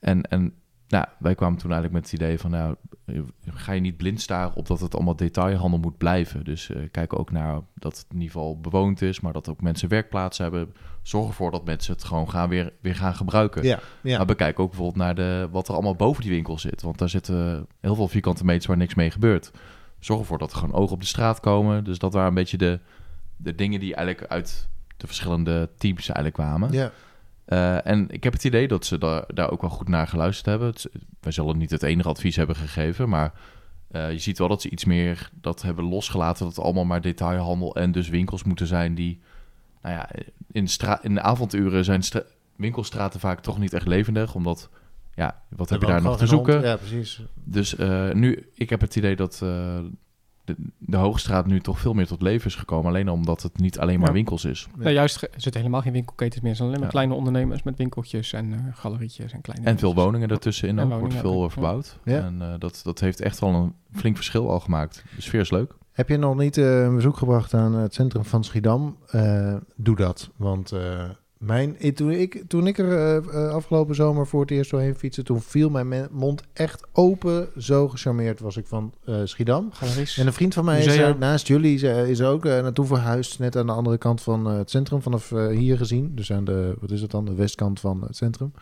[0.00, 0.52] en en
[0.94, 2.74] nou, wij kwamen toen eigenlijk met het idee van nou,
[3.46, 6.44] ga je niet blind staren op dat het allemaal detailhandel moet blijven.
[6.44, 9.60] Dus eh kijk ook naar dat het in ieder geval bewoond is, maar dat ook
[9.60, 10.74] mensen werkplaatsen hebben.
[11.02, 13.62] Zorg ervoor dat mensen het gewoon gaan weer, weer gaan gebruiken.
[13.62, 14.16] Ja, ja.
[14.16, 16.82] Maar bekijk ook bijvoorbeeld naar de, wat er allemaal boven die winkel zit.
[16.82, 19.50] Want daar zitten heel veel vierkante meters waar niks mee gebeurt.
[19.98, 21.84] Zorg ervoor dat er gewoon ogen op de straat komen.
[21.84, 22.80] Dus dat waren een beetje de,
[23.36, 26.72] de dingen die eigenlijk uit de verschillende teams eigenlijk kwamen.
[26.72, 26.90] ja.
[27.44, 30.46] Eh, en ik heb het idee dat ze daar, daar ook wel goed naar geluisterd
[30.46, 30.68] hebben.
[30.68, 30.88] Het,
[31.20, 33.32] wij zullen niet het enige advies hebben gegeven, maar
[33.90, 36.44] eh, je ziet wel dat ze iets meer dat hebben losgelaten.
[36.44, 39.20] Dat het allemaal maar detailhandel en dus winkels moeten zijn die,
[39.82, 40.08] nou ja,
[40.52, 40.68] in,
[41.02, 42.24] in de avonduren zijn stra-
[42.56, 44.70] winkelstraten vaak toch niet echt levendig, omdat,
[45.14, 46.62] ja, wat heb je daar nog te zoeken?
[46.62, 47.22] Ja, precies.
[47.34, 49.42] Dus eh, nu, ik heb het idee dat
[50.44, 52.86] de, de Hoogstraat nu toch veel meer tot leven is gekomen.
[52.86, 54.14] Alleen omdat het niet alleen maar Ja.
[54.14, 54.68] winkels is.
[54.78, 54.82] Ja.
[54.84, 56.48] Nee, juist, er zitten helemaal geen winkelketens meer.
[56.50, 56.98] Het zijn alleen maar Ja.
[56.98, 59.66] kleine ondernemers met winkeltjes en eh, galerietjes en kleine...
[59.66, 61.00] En veel woningen ertussenin En ook.
[61.00, 61.98] Wordt veel ook, verbouwd.
[62.04, 62.18] Ja.
[62.24, 65.04] En eh, dat, dat heeft echt wel een flink verschil al gemaakt.
[65.16, 65.72] De sfeer is leuk.
[65.92, 68.96] Heb je nog niet eh, een bezoek gebracht aan het centrum van Schiedam?
[69.10, 70.30] Eh, doe dat.
[70.36, 71.04] Want eh,
[71.46, 74.94] mijn, eh, toen, ik, toen ik er eh, eh, afgelopen zomer voor het eerst doorheen
[74.94, 75.22] fietste...
[75.22, 77.48] toen viel mijn mond echt open.
[77.58, 79.68] Zo gecharmeerd was ik van eh, Schiedam.
[79.72, 80.18] Galeries.
[80.18, 83.38] En een vriend van mij is er, naast jullie is, is ook eh, naartoe verhuisd.
[83.38, 86.12] Net aan de andere kant van eh, het centrum, vanaf eh, hier gezien.
[86.14, 88.52] Dus aan de, wat is het dan, de westkant van het centrum.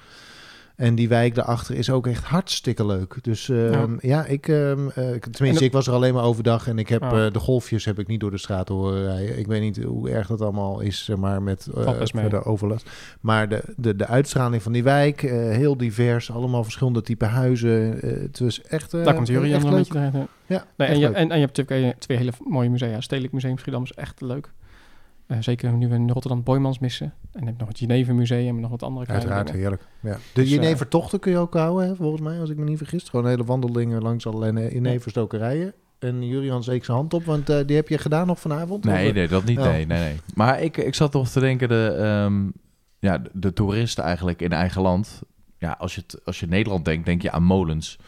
[0.76, 3.16] En die wijk daarachter is ook echt hartstikke leuk.
[3.20, 3.86] Dus ja.
[4.00, 4.24] Ja.
[4.24, 4.94] ik, ehm, eh,
[5.30, 6.68] tenminste, de- ik was er alleen maar overdag.
[6.68, 7.24] En ik heb Oh.
[7.26, 9.38] eh, de golfjes heb ik niet door de straat horen rijden.
[9.38, 12.90] Ik weet niet hoe erg dat allemaal is, maar, met eh, verder overlast.
[13.20, 16.30] Maar de, de, de uitstraling van die wijk, heel divers.
[16.30, 17.98] Allemaal verschillende type huizen.
[18.00, 20.64] Het was echt, Daar komt een beetje ja.
[20.76, 23.00] Nee, en, je, en, en je hebt natuurlijk twee hele mooie musea.
[23.00, 24.50] Stedelijk Museum Schiedam is echt leuk.
[25.32, 27.14] Eh, zeker nu we in Rotterdam Boymans missen.
[27.32, 29.60] En je hebt nog het Genever Museum en nog wat andere Uiteraard, dingen.
[29.60, 29.82] heerlijk.
[30.00, 30.12] Ja.
[30.12, 32.78] De Dus, eh, jenevertochten kun je ook houden, hè, volgens mij, als ik me niet
[32.78, 33.08] vergis.
[33.08, 35.74] Gewoon hele wandelingen langs allerlei jeneverstokerijen.
[35.98, 38.84] En Julian steekt zijn hand op, want eh, die heb je gedaan nog vanavond?
[38.84, 39.58] Nee, Of, nee, dat niet.
[39.58, 39.64] Oh.
[39.64, 40.20] Nee, nee, nee.
[40.34, 42.50] Maar ik, ik zat toch te denken, de, ehm,
[42.98, 45.22] ja, de, de toeristen eigenlijk in eigen land.
[45.58, 47.98] Ja, als je, het, als je Nederland denkt, denk je aan molens.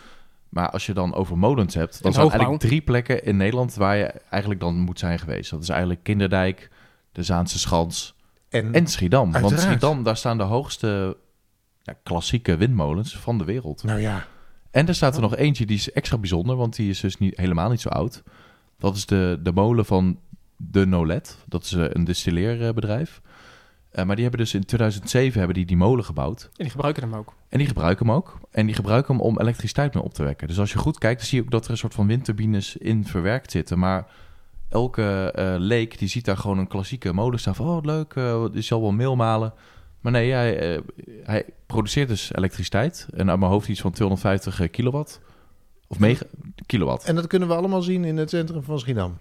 [0.49, 3.75] Maar als je dan over molens hebt, dan zijn er eigenlijk drie plekken in Nederland
[3.75, 5.51] waar je eigenlijk dan moet zijn geweest.
[5.51, 6.71] Dat is eigenlijk Kinderdijk,
[7.15, 8.15] de Zaanse Schans
[8.49, 9.33] En, en Schiedam.
[9.33, 9.61] Want.
[9.61, 11.17] Schiedam, daar staan de hoogste
[11.83, 13.83] ja, klassieke windmolens van de wereld.
[13.83, 14.27] nou ja,
[14.71, 17.37] En er staat er nog eentje die is extra bijzonder, want die is dus niet,
[17.37, 18.23] helemaal niet zo oud.
[18.79, 20.19] Dat is de, de molen van
[20.57, 21.39] de Nolet.
[21.47, 23.21] Dat is eh, een distilleerbedrijf.
[23.91, 26.43] Eh, maar die hebben dus in 2007 hebben die, die molen gebouwd.
[26.43, 27.35] En die gebruiken hem ook.
[27.49, 28.39] En die gebruiken hem ook.
[28.51, 30.49] En die gebruiken hem om elektriciteit mee op te wekken.
[30.49, 32.77] Dus als je goed kijkt, dan zie je ook dat er een soort van windturbines
[32.77, 33.79] in verwerkt zitten.
[33.79, 34.07] Maar
[34.75, 37.55] elke eh leek die ziet daar gewoon een klassieke molen staan.
[37.55, 39.53] Van, oh, wat leuk, eh, die zal wel meel malen.
[40.01, 40.81] Maar nee, hij, eh,
[41.23, 43.07] hij produceert dus elektriciteit.
[43.17, 45.21] En uit mijn hoofd iets van 250 kilowatt.
[45.89, 46.25] Of mega
[46.67, 47.05] kilowatt.
[47.05, 49.19] en dat kunnen we allemaal zien in het centrum van Schiedam.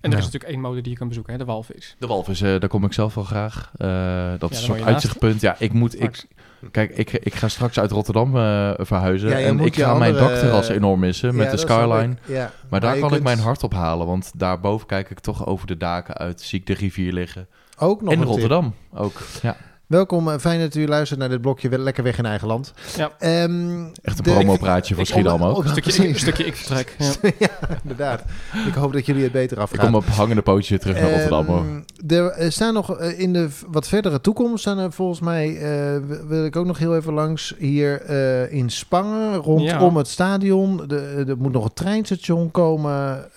[0.00, 0.18] En er Ja.
[0.18, 1.96] is natuurlijk één mode die je kan bezoeken, hè, de walvis.
[1.98, 3.70] De walvis, eh, daar kom ik zelf wel graag.
[3.76, 5.40] Eh, dat is Ja, een soort uitzichtpunt.
[5.40, 6.02] Ja, ik moet...
[6.02, 6.26] Ik.
[6.70, 9.28] Kijk, ik, ik ga straks uit Rotterdam eh, verhuizen.
[9.28, 12.16] Ja, en ik ga mijn dakterras enorm missen met Ja, de skyline.
[12.26, 12.50] Ja.
[12.68, 14.06] Maar daar kan ik mijn hart op halen.
[14.06, 16.40] Want daarboven kijk ik toch over de daken uit.
[16.40, 17.46] Zie ik de rivier liggen.
[17.78, 18.28] Ook nog en tip.
[18.28, 19.20] Rotterdam ook.
[19.42, 19.56] Ja,
[19.90, 22.72] Welkom, eh, fijn dat u luistert naar dit blokje wel- Lekker Weg in Eigen Land.
[22.96, 23.10] Ja.
[23.18, 25.56] Ehm, echt een de- promopraatje voor ik- Schiedam ook.
[25.56, 26.96] Oh, Een stukje, een stukje ik vertrek.
[26.98, 27.30] Ja.
[27.38, 27.48] ja,
[27.82, 28.24] inderdaad.
[28.66, 29.84] Ik hoop dat jullie het beter Ik afgaan.
[29.84, 31.64] kom op hangende pootjes weer terug naar Rotterdam hoor.
[31.64, 36.00] Ehm, Er staan nog eh, in de wat verdere toekomst staan er volgens mij eh,
[36.28, 39.96] wil ik ook nog heel even langs hier eh, in Spangen rondom Ja.
[39.96, 40.82] het stadion.
[40.86, 43.16] De, er moet nog een treinstation komen.
[43.32, 43.36] Eh,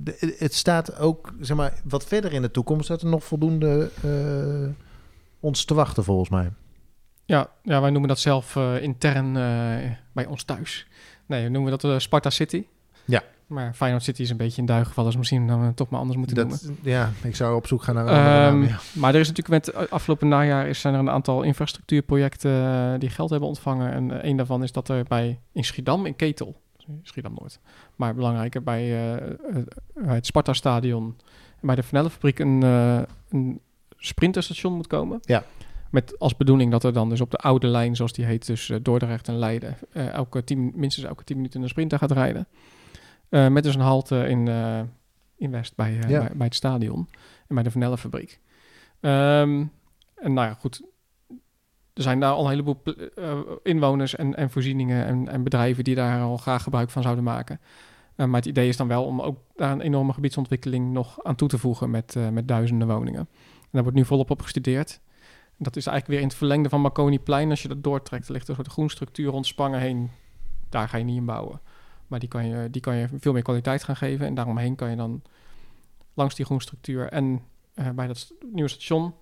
[0.00, 3.90] de- het staat ook zeg maar wat verder in de toekomst staat er nog voldoende
[4.02, 4.10] eh,
[5.42, 6.50] ons te wachten volgens mij.
[7.24, 10.86] Ja, ja, wij noemen dat zelf eh, intern eh, bij ons thuis.
[11.26, 12.64] Nee, we noemen dat eh, Sparta City.
[13.04, 13.22] Ja.
[13.46, 15.88] Maar Feyenoord City is een beetje in duigen gevallen, dus misschien dan we het toch
[15.88, 16.58] maar anders moeten noemen.
[16.62, 18.78] Dat, ja, ik zou op zoek gaan naar een Ehm, ja.
[18.92, 23.30] Maar er is natuurlijk met afgelopen najaar is, zijn er een aantal infrastructuurprojecten die geld
[23.30, 23.92] hebben ontvangen.
[23.92, 26.56] En een daarvan is dat er bij in Schiedam, in Ketel,
[27.02, 27.58] Schiedam Noord,
[27.96, 28.88] maar belangrijker bij
[29.94, 31.16] bij het Sparta Stadion
[31.60, 32.62] en bij de Vanellenfabriek een,
[33.28, 33.60] een
[34.04, 35.18] sprinterstation moet komen.
[35.22, 35.44] Ja.
[35.90, 38.82] Met als bedoeling dat er dan dus op de oude lijn, zoals die heet, tussen
[38.82, 42.46] Dordrecht en Leiden, eh, elke tien, minstens elke 10 minuten een sprinter gaat rijden.
[43.28, 44.80] Eh, met dus een halte in, eh,
[45.36, 46.18] in West bij, eh, Ja.
[46.18, 47.08] bij, bij het stadion
[47.48, 48.40] en bij de Vanellenfabriek.
[49.00, 49.64] Ehm
[50.22, 50.82] en nou ja, goed.
[51.94, 52.82] Er zijn daar al een heleboel
[53.14, 57.24] eh, inwoners en, en voorzieningen en, en bedrijven die daar al graag gebruik van zouden
[57.24, 57.60] maken.
[58.16, 61.34] Eh, maar het idee is dan wel om ook daar een enorme gebiedsontwikkeling nog aan
[61.34, 63.28] toe te voegen met, eh, met duizenden woningen.
[63.72, 65.00] Daar wordt nu volop op gestudeerd.
[65.58, 67.50] Dat is eigenlijk weer in het verlengde van Marconiplein.
[67.50, 70.10] Als je dat doortrekt, er ligt een soort groenstructuur rond Spangen heen.
[70.68, 71.60] Daar ga je niet in bouwen.
[72.06, 74.26] Maar die kan je, die kan je veel meer kwaliteit gaan geven.
[74.26, 75.22] En daaromheen kan je dan
[76.14, 77.42] langs die groenstructuur en
[77.74, 79.14] eh, bij dat nieuwe station...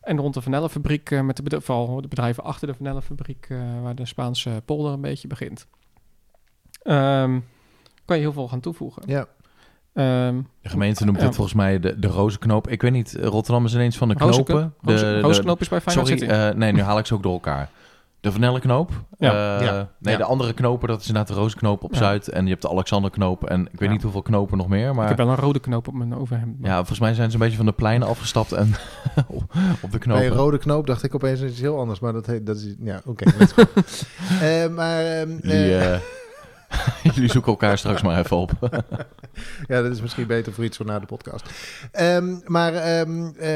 [0.00, 3.46] en rond de Vanellenfabriek, eh met de, vooral de bedrijven achter de Vanellenfabriek...
[3.48, 5.66] eh, waar de Spaanse polder een beetje begint.
[6.82, 7.40] Ehm,
[8.04, 9.02] kan je heel veel gaan toevoegen.
[9.06, 9.28] Ja.
[9.98, 11.24] Ehm, De gemeente noemt Ja.
[11.24, 12.68] dit volgens mij de, de rozenknoop.
[12.68, 14.74] Ik weet niet, Rotterdam is ineens van de Rozenke- knopen.
[14.82, 16.32] De, Roze- de- is bij Feyenoord Sorry, City.
[16.32, 17.68] eh, nee, nu haal ik ze ook door elkaar.
[18.20, 18.90] De Vanellenknoop.
[19.18, 19.58] Ja.
[19.58, 19.88] Eh, Ja.
[19.98, 20.18] Nee, Ja.
[20.18, 21.98] de andere knopen, dat is inderdaad de Rozenknoop op Ja.
[21.98, 22.28] Zuid.
[22.28, 23.44] En je hebt de Alexanderknoop.
[23.44, 23.94] En ik weet Ja.
[23.94, 24.88] niet hoeveel knopen nog meer.
[24.88, 26.60] Ik Maar heb wel een rode knoop op mijn overhemd.
[26.60, 28.74] maar- ja, volgens mij zijn ze een beetje van de pleinen afgestapt en
[29.28, 29.44] op
[29.80, 30.24] de Bij knopen.
[30.24, 32.74] een rode knoop dacht ik opeens iets heel anders, maar dat, heet, dat is...
[32.80, 33.24] Ja, oké.
[34.40, 35.04] Eh, maar...
[35.04, 35.38] ehm,
[37.14, 38.50] Jullie, zoeken elkaar straks maar even op.
[39.68, 41.44] ja, dat is misschien beter voor iets voor na de podcast.
[41.92, 43.50] Ehm, maar ehm, eh,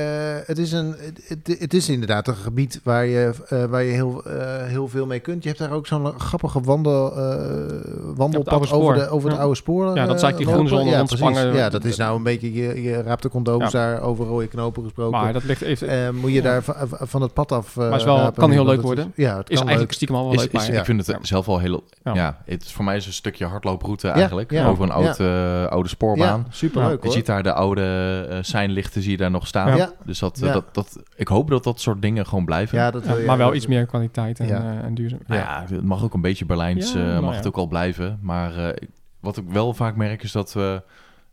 [0.46, 0.94] het, is een,
[1.24, 5.06] het, het is inderdaad een gebied waar je, eh, waar je heel, eh, heel veel
[5.06, 5.42] mee kunt.
[5.42, 7.80] Je hebt daar ook zo'n grappige wandel, eh,
[8.14, 9.42] wandelpad over, de, over het Ja.
[9.42, 9.84] oude spoor.
[9.86, 10.84] Ja, dat is eigenlijk die groene zone
[11.30, 11.56] lopen.
[11.56, 13.78] ja, dat is nou een beetje, je, je raapt de condooms Ja.
[13.90, 15.20] daar over rode knopen gesproken.
[15.20, 16.14] Maar dat ligt even...
[16.16, 17.76] Moet je daar van, van het pad af.
[17.76, 18.34] eh, Maar is wel- rapen?
[18.40, 19.12] kan heel leuk het worden.
[19.16, 19.92] Is, ja, het is kan eigenlijk leuk.
[19.92, 20.52] stiekem al wel Is, leuk.
[20.52, 21.18] is, maar, ik vind het ja.
[21.22, 21.84] zelf wel heel...
[22.04, 22.14] Ja.
[22.14, 22.38] Ja.
[22.44, 24.50] het is voor mij is een stukje hardlooproute eigenlijk.
[24.50, 25.08] ja, over een ja.
[25.08, 26.40] oud, eh, oude spoorbaan.
[26.46, 29.76] Ja, superleuk Je ziet daar de oude eh seinlichten zie je daar nog staan.
[29.76, 29.92] Ja.
[30.04, 30.52] Dus dat, Ja.
[30.52, 32.78] dat, dat, ik hoop dat dat soort dingen gewoon blijven.
[32.78, 34.60] Ja, dat Ja, maar wel iets meer kwaliteit en, Ja.
[34.60, 35.20] eh, en duurzaam.
[35.26, 37.36] Nou ja, het mag ook een beetje Berlijns, Ja, eh, nou mag ja.
[37.36, 38.18] het ook al blijven.
[38.22, 38.86] Maar eh,
[39.20, 40.82] wat ik wel vaak merk is dat we...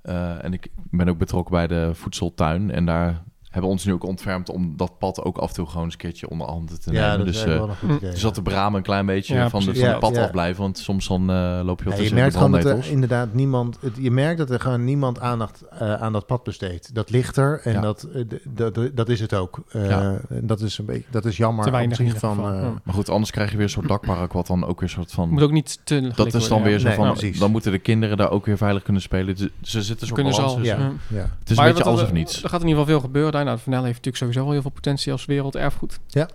[0.01, 2.71] eh, en ik ben ook betrokken bij de voedseltuin.
[2.71, 5.83] En daar hebben ons nu ook ontfermd om dat pad ook af en toe gewoon
[5.83, 7.17] eens een keertje onder handen te Ja, nemen.
[7.25, 8.11] dat is dus, eh, wel een goed idee.
[8.11, 10.23] dus dat de bramen een klein beetje Ja, van, de, van Ja, het pad ja.
[10.23, 10.61] afblijven.
[10.61, 13.33] Want soms dan eh, loop je Ja, wat je merkt de gewoon dat er inderdaad
[13.33, 13.77] niemand.
[13.81, 16.95] Het, je merkt dat er gewoon niemand aandacht eh, aan dat pad besteedt.
[16.95, 17.81] Dat ligt er en Ja.
[17.81, 18.07] dat,
[18.49, 19.59] dat, dat is het ook.
[19.69, 20.19] Eh, Ja.
[20.29, 21.65] en dat is een beetje, dat is jammer.
[21.65, 22.37] Te weinig op in van.
[22.37, 22.73] eh, Ja.
[22.83, 25.11] Maar goed, anders krijg je weer een soort dakpark, wat dan ook weer een soort
[25.11, 25.29] van...
[25.29, 26.79] moet ook niet te dat is dan worden, weer ja.
[26.79, 27.39] zo Nee, van, precies.
[27.39, 29.35] dan moeten de kinderen daar ook weer veilig kunnen spelen.
[29.35, 30.91] Dus, dus er zit een soort Kunnen ze al, ja, Ja.
[31.07, 31.17] ja.
[31.39, 32.43] Het is Maar een beetje wat alles er- of niets.
[32.43, 33.38] Er gaat in ieder geval veel gebeuren.
[33.43, 35.99] Nou, de Vanel heeft natuurlijk sowieso al heel veel potentie als werelderfgoed.
[36.07, 36.29] Ja.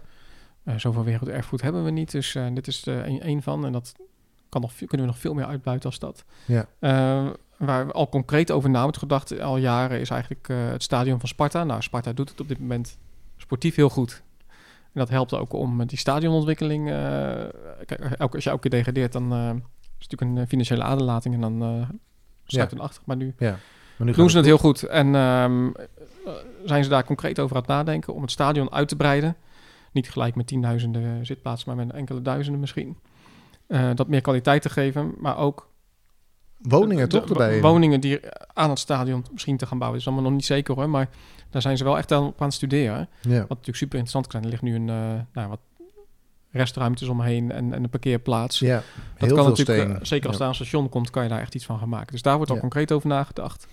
[0.65, 3.67] Eh, zoveel werelderfgoed hebben we niet, dus eh, dit is er een, één van.
[3.67, 3.95] En dat
[4.49, 6.25] kan nog, kunnen we nog veel meer uitbuiten als dat.
[6.45, 6.67] Ja.
[6.79, 7.27] Eh,
[7.57, 11.29] waar we al concreet over na wordt gedacht al jaren is eigenlijk het stadion van
[11.29, 11.65] Sparta.
[11.65, 12.99] Nou, Sparta doet het op dit moment
[13.37, 14.23] sportief heel goed.
[14.83, 16.87] En dat helpt ook om met die stadionontwikkeling.
[17.87, 21.41] kijk, elke, als je elke keer degradeert, dan is het natuurlijk een financiële aderlating en
[21.41, 21.87] dan
[22.45, 22.77] staat Ja.
[22.77, 23.03] het achter.
[23.07, 23.59] Maar nu ja.
[23.97, 24.83] Maar nu doen ze het heel goed.
[24.83, 25.67] En eh,
[26.65, 29.37] zijn ze daar concreet over aan het nadenken om het stadion uit te breiden.
[29.93, 32.99] Niet gelijk met tienduizenden zitplaatsen, maar met enkele duizenden misschien.
[33.67, 35.73] Eh, dat meer kwaliteit te geven, maar ook
[36.59, 37.61] Woningen toch erbij?
[37.61, 38.21] Woningen die
[38.53, 39.99] aan het stadion misschien te gaan bouwen.
[40.01, 41.09] Dat is allemaal nog niet zeker hoor, maar
[41.51, 43.09] daar zijn ze wel echt aan op aan het studeren.
[43.21, 43.39] Ja.
[43.39, 44.45] Wat natuurlijk super interessant kan zijn.
[44.45, 45.61] Er ligt nu een eh, nou, wat
[46.51, 48.59] restruimtes omheen en, en een parkeerplaats.
[48.59, 50.41] ja, Dat heel kan veel natuurlijk, eh, zeker als Ja.
[50.41, 52.13] daar een station komt, kan je daar echt iets van gaan maken.
[52.13, 52.63] Dus daar wordt al Ja.
[52.63, 53.67] concreet over nagedacht.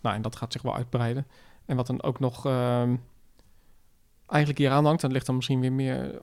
[0.00, 1.26] Nou, en dat gaat zich wel uitbreiden.
[1.66, 2.94] En wat dan ook nog ehm,
[4.26, 6.20] eigenlijk hier aan hangt, dat ligt dan misschien weer meer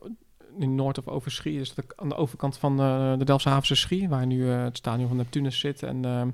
[0.59, 1.57] in Noord of Overschie.
[1.57, 4.77] Dus dat aan de overkant van eh, de Delftse Havense Schie, waar nu eh, het
[4.77, 6.29] stadion van Neptunus zit en ehm,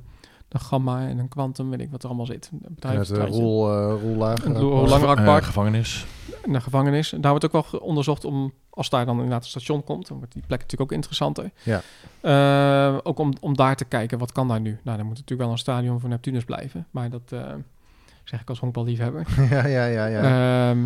[0.48, 2.50] de Gamma en een Quantum, weet ik wat er allemaal zit.
[2.54, 3.42] Het uh, bedrijvensterreintje.
[3.42, 4.46] rol, eh rollaag.
[4.46, 5.40] Een eh, roel- pas- Langrakpark.
[5.42, 6.06] Eh, gevangenis.
[6.44, 7.14] En de gevangenis.
[7.14, 10.08] En daar wordt ook wel ge- onderzocht om, als daar dan inderdaad een station komt,
[10.08, 11.52] dan wordt die plek natuurlijk ook interessanter.
[11.64, 11.82] Ja.
[12.22, 14.80] Eh, ook om, om daar te kijken, wat kan daar nu?
[14.84, 16.88] Nou, dan moet natuurlijk wel een stadion voor Neptunus blijven.
[16.92, 17.54] Maar dat eh,
[18.26, 19.26] zeg ik als honkballiefhebber.
[19.50, 20.06] ja, ja, ja.
[20.06, 20.70] ja.
[20.70, 20.86] Ehm,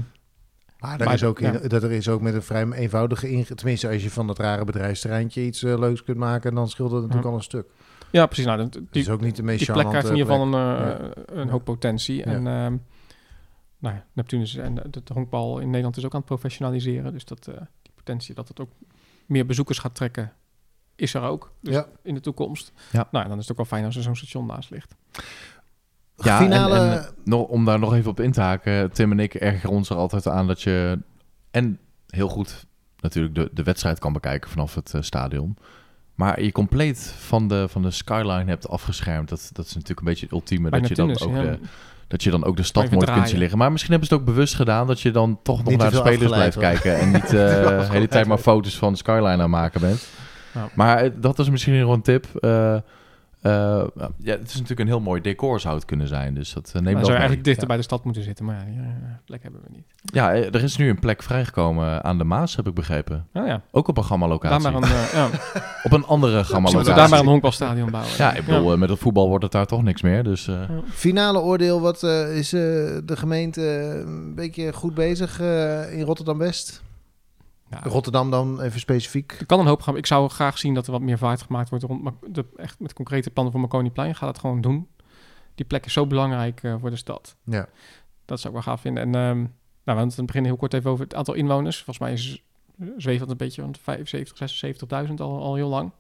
[0.80, 1.52] maar, er maar is ook, ja.
[1.52, 3.46] dat er is ook met een vrij eenvoudige.
[3.56, 6.56] Tenminste, als je van dat rare bedrijfsterreintje iets eh, leuks kunt maken...
[6.56, 7.32] dan scheelt dat natuurlijk Ja.
[7.32, 7.68] al een stuk.
[8.12, 8.46] ja, precies.
[8.46, 11.08] Nou, dat- is ook niet de meest die plek krijgt in ieder geval een, eh,
[11.26, 12.24] een hoop potentie.
[12.24, 12.76] En ehm,
[13.78, 17.14] nou ja, Neptunus en de, de honkbal in Nederland is ook aan het professionaliseren.
[17.14, 18.70] Dus dat, eh, die potentie dat het ook
[19.26, 20.34] meer bezoekers gaat trekken,
[20.96, 21.52] is er ook.
[21.62, 21.88] Dus Ja.
[22.04, 22.72] in de toekomst.
[22.92, 23.08] Ja.
[23.12, 24.96] Nou, dan is het ook wel fijn als er zo'n station naast ligt.
[26.22, 26.76] Ja, Finale...
[26.76, 28.92] en, en nog, om daar nog even op in te haken.
[28.92, 31.00] Tim en ik ergeren ons er altijd aan dat je...
[31.52, 32.66] En heel goed
[33.00, 35.58] natuurlijk de, de wedstrijd kan bekijken vanaf het eh, stadion.
[36.16, 39.30] Maar je compleet van de, van de skyline hebt afgeschermd.
[39.30, 40.70] Dat, dat is natuurlijk een beetje het ultieme.
[40.70, 41.42] Dat je, dan ook ja.
[41.42, 41.60] de,
[42.08, 43.58] dat je dan ook de stad mooi kunt zien liggen.
[43.58, 44.88] Maar misschien hebben ze het ook bewust gedaan...
[44.88, 47.00] dat je dan toch nog Niet naar de spelers blijft kijken...
[47.00, 50.08] en niet eh, de hele tijd maar foto's van de skyline aan het maken bent.
[50.54, 50.70] Ja.
[50.74, 52.26] Maar eh, dat is misschien nog een tip.
[52.36, 52.76] Eh,
[53.42, 53.52] Eh,
[54.18, 56.34] ja, het is natuurlijk een heel mooi decor zou het kunnen zijn.
[56.34, 57.18] Dus dat uh, neemt Maar wel zou mee.
[57.20, 57.68] eigenlijk dichter Ja.
[57.70, 58.88] bij de stad moeten zitten, maar ja, die, eh,
[59.26, 59.86] plek hebben we niet.
[60.04, 63.28] Ja, eh, er is nu een plek vrijgekomen aan de Maas, heb ik begrepen.
[63.34, 64.60] Oh ja, Ook op een daar gamma-locatie.
[64.72, 65.30] maar een, eh, ja.
[65.84, 66.94] Op een andere gamma-locatie.
[66.94, 68.14] daar maar een honkbalstadion bouwen.
[68.18, 70.24] Ja, ik bedoel, eh, met het voetbal wordt het daar toch niks meer.
[70.24, 70.56] Dus eh,
[70.90, 72.60] Finale oordeel, wat eh, is eh,
[73.06, 76.82] de gemeente eh, een beetje goed bezig eh, in Rotterdam-West?
[77.70, 79.36] Nou, Rotterdam dan even specifiek.
[79.40, 79.98] Er kan een hoop gaan.
[79.98, 82.94] Ik zou graag zien dat er wat meer vaart gemaakt wordt rond de, echt met
[82.94, 84.16] concrete plannen voor Marconiplein.
[84.16, 84.88] Ga dat gewoon doen.
[85.56, 87.36] Die plek is zo belangrijk eh, voor de stad.
[87.44, 87.70] Ja.
[88.26, 89.04] Dat zou ik wel gaaf vinden.
[89.04, 89.46] En ehm
[89.84, 91.76] nou, we het beginnen heel kort even over het aantal inwoners.
[91.76, 92.44] Volgens mij is
[92.98, 95.92] zweeft dat een beetje rond 75, 76.000 al, al heel lang.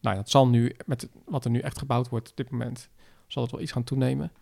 [0.00, 2.88] Nou, ja, dat zal nu, met wat er nu echt gebouwd wordt op dit moment,
[3.26, 4.32] zal het wel iets gaan toenemen.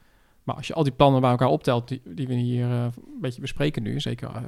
[0.42, 3.20] Maar als je al die plannen bij elkaar optelt, die, die we hier eh, een
[3.20, 4.42] beetje bespreken nu, zeker eh,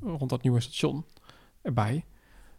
[0.00, 1.04] rond dat nieuwe station
[1.62, 2.04] erbij,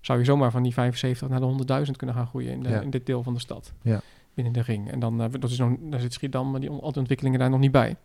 [0.02, 1.46] zou je zomaar van die 75 naar de
[1.86, 2.80] 100.000 kunnen gaan groeien in, de- Ja.
[2.82, 3.74] in dit deel van de stad.
[3.82, 4.02] Ja.
[4.34, 4.92] Binnen de ring.
[4.92, 7.50] En dan, eh, dat is nog, daar zit Schiedam, maar die, al die ontwikkelingen daar
[7.50, 7.96] nog niet bij.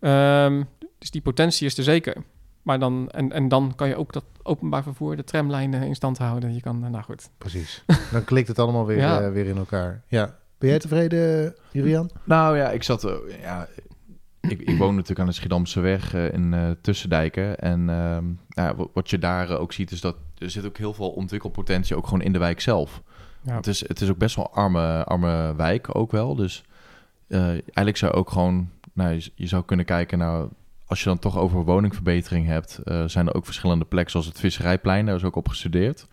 [0.00, 0.62] Ehm,
[0.98, 2.16] dus die potentie is er zeker.
[2.62, 6.18] Maar dan, en, en dan kan je ook dat openbaar vervoer, de tramlijnen in stand
[6.18, 6.54] houden.
[6.54, 7.30] Je kan, eh, nou goed.
[7.38, 7.84] Precies.
[8.12, 9.20] Dan klikt het allemaal weer, Ja.
[9.20, 10.02] eh, weer in elkaar.
[10.08, 10.36] Ja.
[10.58, 12.10] Ben jij tevreden, Julian?
[12.24, 13.12] Nou ja, ik zat.
[13.40, 13.68] ja,
[14.48, 17.58] ik, ik woon natuurlijk aan de Schiedamse weg eh, in eh, Tussendijken.
[17.58, 20.94] En ehm, ja, wat, je daar eh, ook ziet, is dat er zit ook heel
[20.94, 23.02] veel ontwikkelpotentie ook gewoon in de wijk zelf.
[23.42, 23.56] Ja.
[23.56, 26.34] Het, is, het is ook best wel een arme, arme wijk ook wel.
[26.34, 26.64] Dus
[27.28, 30.46] eigenlijk zou je ook gewoon, nou, je, je zou kunnen kijken naar,
[30.86, 35.06] als je dan toch over woningverbetering hebt, zijn er ook verschillende plekken zoals het Visserijplein,
[35.06, 36.06] daar is ook op gestudeerd.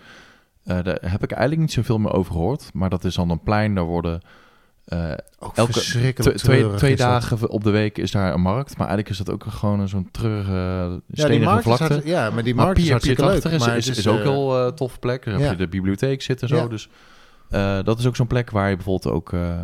[0.64, 3.76] Daar heb ik eigenlijk niet zoveel meer over gehoord, maar dat is dan een plein,
[3.76, 4.22] daar worden
[4.86, 8.88] eh, Ook elke verschrikkelijk twee, is dagen op de week is daar een markt, maar
[8.88, 12.02] eigenlijk is dat ook gewoon zo'n treurige stenige is vlakte.
[12.04, 13.42] ja, maar die Maar markt is Pier, Pier hartstikke leuk.
[13.42, 15.26] 80 is, maar is, het is ook eh, heel eh tof plek.
[15.26, 15.42] Daar ja.
[15.42, 16.62] heb je de bibliotheek zitten en zo.
[16.62, 16.70] Ja.
[16.70, 16.90] Dus
[17.50, 19.64] eh, dat is ook zo'n plek waar je bijvoorbeeld ook, eh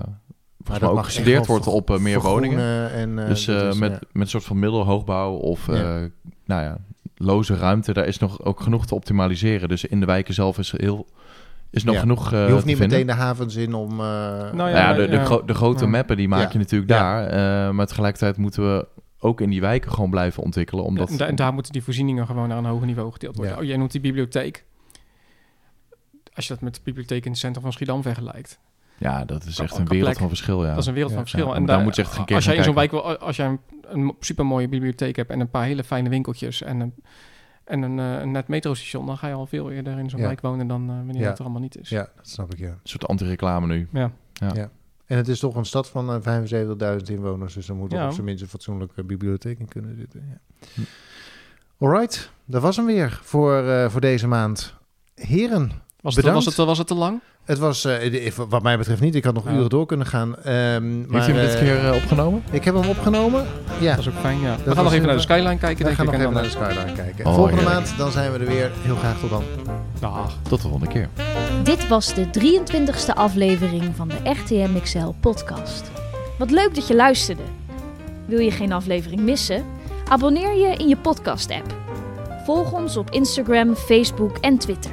[0.67, 2.91] maar dat ook gestudeerd wordt op eh, meer woningen.
[2.91, 5.79] En, eh, Dus eh, is, met, met een soort van middelhoogbouw of eh,
[6.45, 6.77] nou ja,
[7.15, 9.69] loze ruimte, daar is nog ook genoeg te optimaliseren.
[9.69, 11.07] Dus in de wijken zelf is heel
[11.71, 11.99] is nog Ja.
[12.01, 12.97] genoeg eh Je hoeft te niet vinden.
[12.99, 13.91] meteen de havens in om...
[13.91, 15.25] eh, Nou Nou ja, ja, maar, de, de, ja.
[15.25, 15.89] gro- de grote Ja.
[15.89, 16.49] mappen die maak Ja.
[16.51, 16.99] je natuurlijk Ja.
[16.99, 17.27] daar.
[17.67, 18.87] eh, maar tegelijkertijd moeten we
[19.19, 20.83] ook in die wijken gewoon blijven ontwikkelen.
[20.85, 23.53] Omdat en, da- en daar moeten die voorzieningen gewoon naar een hoger niveau gedeeld worden.
[23.55, 23.59] Ja.
[23.61, 24.65] Oh, jij noemt die bibliotheek.
[26.33, 28.59] Als je dat met de bibliotheek in het centrum van Schiedam vergelijkt.
[28.97, 30.63] ja, dat is echt een wereld van verschil.
[30.63, 30.69] Ja.
[30.69, 31.17] Dat is een wereld Ja.
[31.17, 31.47] van verschil.
[31.49, 33.35] Ja, en daar moet je echt een keer als jij in zo'n wijk wil, als
[33.35, 36.93] jij een, een supermooie bibliotheek hebt en een paar hele fijne winkeltjes en een,
[37.69, 40.25] en een, eh, een net metrostation, dan ga je al veel eerder in zo'n Ja.
[40.25, 41.27] wijk wonen dan eh, wanneer Ja.
[41.27, 41.89] dat er allemaal niet is.
[41.89, 42.67] ja, dat snap ik, ja.
[42.69, 43.87] Een soort anti-reclame nu.
[43.91, 44.11] Ja.
[45.05, 48.05] En het is toch een stad van eh, 75.000 inwoners, dus er moet er Ja.
[48.07, 50.23] op zijn minst een fatsoenlijke bibliotheek in kunnen zitten.
[50.29, 50.67] Ja.
[50.73, 50.81] Hm.
[51.85, 54.75] Alright, dat was hem weer voor, eh, voor deze maand.
[55.15, 56.45] Heren, Was, het, Bedankt.
[56.45, 57.19] was, het, was het te lang?
[57.45, 59.15] het was eh, wat mij betreft niet.
[59.15, 59.51] Ik had nog Ja.
[59.51, 60.35] uren door kunnen gaan.
[60.35, 62.43] Ehm, maar, Heeft u hem dit eh, keer eh, opgenomen?
[62.51, 63.45] Ik heb hem opgenomen.
[63.79, 64.55] Ja, Dat is ook fijn, ja.
[64.63, 66.49] We gaan nog even naar de Skyline kijken, we gaan nog en even naar de
[66.49, 67.25] Skyline kijken.
[67.25, 67.85] Oh, Volgende heerlijk.
[67.85, 68.71] maand, dan zijn we er weer.
[68.81, 69.43] Heel graag tot dan.
[69.99, 70.37] Dag.
[70.49, 71.09] Tot de volgende keer.
[71.63, 75.91] Dit was de 23e aflevering van de RTM XL podcast.
[76.37, 77.43] Wat leuk dat je luisterde.
[78.25, 79.63] Wil je geen aflevering missen?
[80.07, 81.75] Abonneer je in je podcast app.
[82.45, 84.91] Volg ons op Instagram, Facebook en Twitter.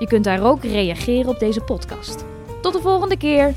[0.00, 2.24] Je kunt daar ook reageren op deze podcast.
[2.62, 3.54] Tot de volgende keer!